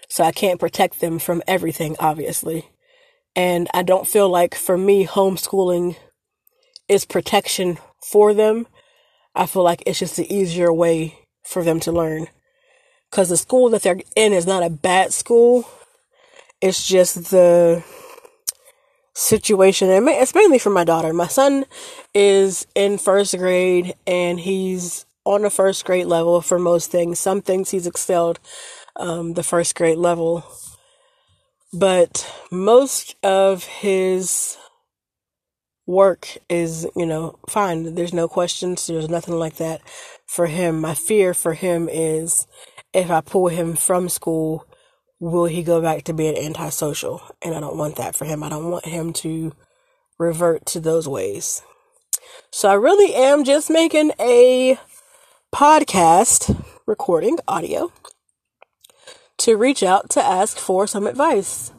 So 0.10 0.24
I 0.24 0.32
can't 0.32 0.60
protect 0.60 1.00
them 1.00 1.20
from 1.20 1.44
everything, 1.48 1.96
obviously. 2.00 2.70
And 3.36 3.68
I 3.74 3.84
don't 3.84 4.08
feel 4.08 4.30
like 4.30 4.56
for 4.56 4.78
me, 4.78 5.06
homeschooling 5.06 5.96
is 6.88 7.06
protection 7.06 7.78
for 8.12 8.34
them. 8.34 8.68
I 9.36 9.46
feel 9.46 9.64
like 9.64 9.84
it's 9.86 10.00
just 10.00 10.16
the 10.16 10.32
easier 10.32 10.72
way 10.72 11.20
for 11.44 11.64
them 11.64 11.80
to 11.82 11.92
learn 11.92 12.28
because 13.10 13.30
the 13.30 13.38
school 13.38 13.70
that 13.70 13.84
they're 13.84 14.02
in 14.16 14.34
is 14.34 14.48
not 14.48 14.64
a 14.64 14.70
bad 14.70 15.14
school. 15.14 15.68
It's 16.62 16.88
just 16.88 17.30
the 17.30 17.84
situation, 19.14 19.90
and 19.90 20.08
it's 20.10 20.36
mainly 20.36 20.60
for 20.60 20.70
my 20.70 20.84
daughter. 20.84 21.14
My 21.14 21.28
son 21.28 21.66
is 22.14 22.68
in 22.76 22.98
first 22.98 23.38
grade, 23.38 23.96
and 24.08 24.40
he's 24.40 25.06
on 25.26 25.44
the 25.44 25.50
first 25.50 25.86
grade 25.86 26.08
level 26.08 26.42
for 26.42 26.60
most 26.60 26.92
things. 26.92 27.20
Some 27.20 27.42
things 27.42 27.72
he's 27.72 27.88
excelled 27.88 28.40
um, 28.96 29.34
the 29.34 29.44
first 29.44 29.76
grade 29.76 29.98
level, 29.98 30.44
but 31.72 32.32
most 32.52 33.16
of 33.24 33.66
his 33.66 34.58
work 35.86 36.38
is, 36.50 36.88
you 36.96 37.06
know, 37.06 37.38
fine. 37.50 37.96
There's 37.96 38.14
no 38.14 38.28
questions. 38.28 38.88
There's 38.88 39.10
nothing 39.10 39.36
like 39.36 39.56
that 39.56 39.82
for 40.26 40.48
him. 40.48 40.80
My 40.80 40.94
fear 40.94 41.34
for 41.34 41.54
him 41.54 41.90
is 41.92 42.48
if 42.94 43.10
I 43.10 43.22
pull 43.22 43.48
him 43.48 43.76
from 43.76 44.10
school, 44.10 44.66
will 45.32 45.46
he 45.46 45.64
go 45.64 45.82
back 45.82 46.04
to 46.04 46.14
being 46.14 46.38
antisocial? 46.38 47.22
And 47.42 47.56
I 47.56 47.62
don't 47.62 47.78
want 47.78 47.96
that 47.96 48.14
for 48.14 48.26
him. 48.26 48.44
I 48.44 48.50
don't 48.50 48.70
want 48.70 48.86
him 48.86 49.14
to 49.14 49.54
revert 50.20 50.66
to 50.68 50.82
those 50.82 51.08
ways. 51.08 51.62
So 52.52 52.70
I 52.70 52.74
really 52.74 53.16
am 53.16 53.46
just 53.46 53.70
making 53.70 54.12
a 54.20 54.78
podcast 55.56 56.64
recording 56.86 57.38
audio 57.48 57.94
to 59.38 59.56
reach 59.56 59.82
out 59.82 60.10
to 60.12 60.22
ask 60.22 60.58
for 60.58 60.88
some 60.88 61.08
advice. 61.08 61.72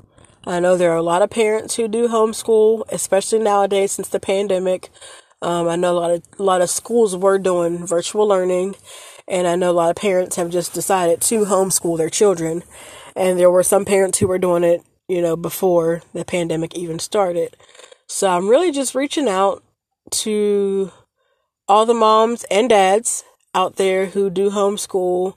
I 0.47 0.61
know 0.61 0.77
there 0.77 0.93
are 0.93 0.97
a 0.97 1.03
lot 1.03 1.23
of 1.23 1.31
parents 1.31 1.77
who 1.77 1.87
do 1.87 2.09
homeschool, 2.09 2.85
especially 2.91 3.41
nowadays 3.41 3.93
since 3.93 4.09
the 4.09 4.21
pandemic. 4.21 4.89
Um, 5.43 5.69
I 5.69 5.77
know 5.77 5.93
a 5.93 6.01
lot 6.01 6.11
of 6.11 6.23
a 6.39 6.43
lot 6.43 6.63
of 6.63 6.71
schools 6.71 7.15
were 7.15 7.39
doing 7.39 7.87
virtual 7.87 8.27
learning, 8.27 8.77
and 9.29 9.47
I 9.47 9.57
know 9.57 9.71
a 9.71 9.73
lot 9.73 9.91
of 9.91 9.97
parents 9.97 10.37
have 10.37 10.51
just 10.51 10.73
decided 10.73 11.21
to 11.23 11.45
homeschool 11.45 11.99
their 11.99 12.11
children. 12.11 12.63
And 13.17 13.39
there 13.39 13.51
were 13.51 13.63
some 13.63 13.85
parents 13.85 14.19
who 14.19 14.27
were 14.27 14.39
doing 14.39 14.65
it, 14.65 14.83
you 15.09 15.23
know, 15.23 15.37
before 15.37 16.03
the 16.13 16.25
pandemic 16.25 16.75
even 16.75 16.99
started. 16.99 17.57
So 18.07 18.29
I'm 18.29 18.49
really 18.49 18.73
just 18.73 18.95
reaching 18.95 19.29
out 19.29 19.63
to 20.11 20.91
all 21.69 21.87
the 21.87 21.95
moms 21.95 22.45
and 22.51 22.69
dads 22.69 23.25
out 23.55 23.77
there 23.77 24.07
who 24.07 24.31
do 24.31 24.51
homeschool 24.51 25.35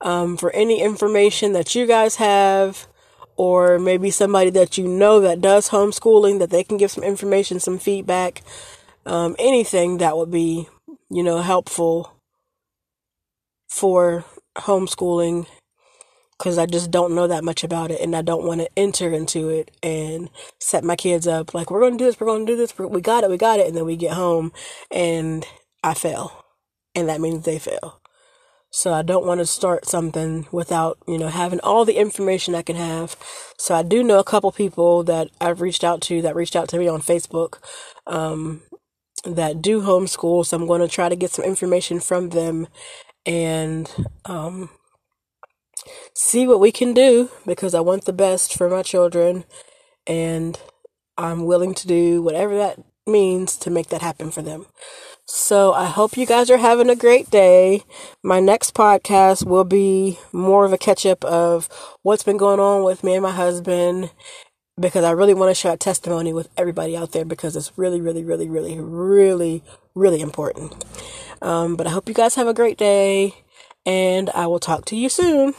um, 0.00 0.36
for 0.36 0.50
any 0.52 0.82
information 0.82 1.52
that 1.54 1.74
you 1.74 1.86
guys 1.86 2.16
have, 2.16 2.86
or 3.36 3.78
maybe 3.78 4.10
somebody 4.10 4.50
that 4.50 4.78
you 4.78 4.86
know 4.86 5.20
that 5.20 5.40
does 5.40 5.70
homeschooling 5.70 6.38
that 6.38 6.50
they 6.50 6.62
can 6.62 6.76
give 6.76 6.90
some 6.90 7.04
information, 7.04 7.58
some 7.58 7.78
feedback, 7.78 8.42
um, 9.04 9.34
anything 9.38 9.98
that 9.98 10.16
would 10.16 10.30
be, 10.30 10.68
you 11.08 11.22
know, 11.22 11.40
helpful 11.40 12.12
for 13.68 14.24
homeschooling 14.56 15.46
because 16.38 16.58
I 16.58 16.66
just 16.66 16.90
don't 16.90 17.14
know 17.14 17.26
that 17.26 17.44
much 17.44 17.64
about 17.64 17.90
it 17.90 18.00
and 18.00 18.14
I 18.14 18.22
don't 18.22 18.44
want 18.44 18.60
to 18.60 18.70
enter 18.76 19.12
into 19.12 19.48
it 19.48 19.70
and 19.82 20.28
set 20.60 20.84
my 20.84 20.96
kids 20.96 21.26
up 21.26 21.54
like, 21.54 21.70
we're 21.70 21.80
going 21.80 21.96
to 21.96 21.98
do 21.98 22.04
this, 22.04 22.20
we're 22.20 22.26
going 22.26 22.44
to 22.46 22.52
do 22.52 22.56
this, 22.56 22.76
we 22.78 23.00
got 23.00 23.24
it, 23.24 23.30
we 23.30 23.36
got 23.36 23.58
it. 23.58 23.66
And 23.66 23.76
then 23.76 23.86
we 23.86 23.96
get 23.96 24.12
home 24.12 24.52
and 24.90 25.46
I 25.82 25.94
fail. 25.94 26.44
And 26.94 27.08
that 27.08 27.20
means 27.20 27.44
they 27.44 27.58
fail. 27.58 28.00
So 28.70 28.92
I 28.92 29.02
don't 29.02 29.26
want 29.26 29.40
to 29.40 29.46
start 29.46 29.86
something 29.86 30.46
without, 30.52 30.98
you 31.06 31.16
know, 31.16 31.28
having 31.28 31.60
all 31.60 31.86
the 31.86 31.96
information 31.96 32.54
I 32.54 32.62
can 32.62 32.76
have. 32.76 33.16
So 33.58 33.74
I 33.74 33.82
do 33.82 34.02
know 34.02 34.18
a 34.18 34.24
couple 34.24 34.52
people 34.52 35.02
that 35.04 35.30
I've 35.40 35.62
reached 35.62 35.84
out 35.84 36.02
to 36.02 36.20
that 36.22 36.36
reached 36.36 36.56
out 36.56 36.68
to 36.70 36.78
me 36.78 36.86
on 36.86 37.00
Facebook 37.00 37.58
um, 38.06 38.62
that 39.24 39.62
do 39.62 39.80
homeschool. 39.80 40.44
So 40.44 40.56
I'm 40.56 40.66
going 40.66 40.82
to 40.82 40.88
try 40.88 41.08
to 41.08 41.16
get 41.16 41.30
some 41.30 41.44
information 41.44 42.00
from 42.00 42.30
them 42.30 42.66
and 43.24 43.90
um, 44.26 44.68
see 46.14 46.46
what 46.46 46.60
we 46.60 46.72
can 46.72 46.94
do 46.94 47.30
because 47.46 47.74
I 47.74 47.80
want 47.80 48.04
the 48.04 48.12
best 48.12 48.54
for 48.54 48.68
my 48.68 48.82
children 48.82 49.44
and 50.06 50.58
I'm 51.18 51.46
willing 51.46 51.74
to 51.74 51.86
do 51.86 52.22
whatever 52.22 52.56
that 52.56 52.78
means 53.06 53.56
to 53.56 53.70
make 53.70 53.88
that 53.88 54.02
happen 54.02 54.30
for 54.30 54.42
them. 54.42 54.66
So 55.28 55.72
I 55.72 55.86
hope 55.86 56.16
you 56.16 56.26
guys 56.26 56.50
are 56.50 56.56
having 56.56 56.88
a 56.88 56.96
great 56.96 57.30
day. 57.30 57.82
My 58.22 58.38
next 58.38 58.74
podcast 58.74 59.44
will 59.44 59.64
be 59.64 60.18
more 60.32 60.64
of 60.64 60.72
a 60.72 60.78
catch 60.78 61.04
up 61.04 61.24
of 61.24 61.68
what's 62.02 62.22
been 62.22 62.36
going 62.36 62.60
on 62.60 62.84
with 62.84 63.02
me 63.02 63.14
and 63.14 63.22
my 63.22 63.32
husband 63.32 64.10
because 64.78 65.04
I 65.04 65.10
really 65.12 65.34
want 65.34 65.50
to 65.50 65.54
share 65.54 65.72
a 65.72 65.76
testimony 65.76 66.32
with 66.32 66.48
everybody 66.56 66.96
out 66.96 67.12
there 67.12 67.24
because 67.24 67.56
it's 67.56 67.72
really, 67.76 68.00
really, 68.00 68.22
really, 68.22 68.48
really, 68.48 68.78
really, 68.78 69.64
really 69.94 70.20
important. 70.20 70.84
Um, 71.42 71.76
but 71.76 71.86
I 71.86 71.90
hope 71.90 72.08
you 72.08 72.14
guys 72.14 72.34
have 72.34 72.46
a 72.46 72.54
great 72.54 72.76
day 72.76 73.34
and 73.84 74.30
I 74.30 74.46
will 74.46 74.60
talk 74.60 74.84
to 74.86 74.96
you 74.96 75.08
soon. 75.08 75.54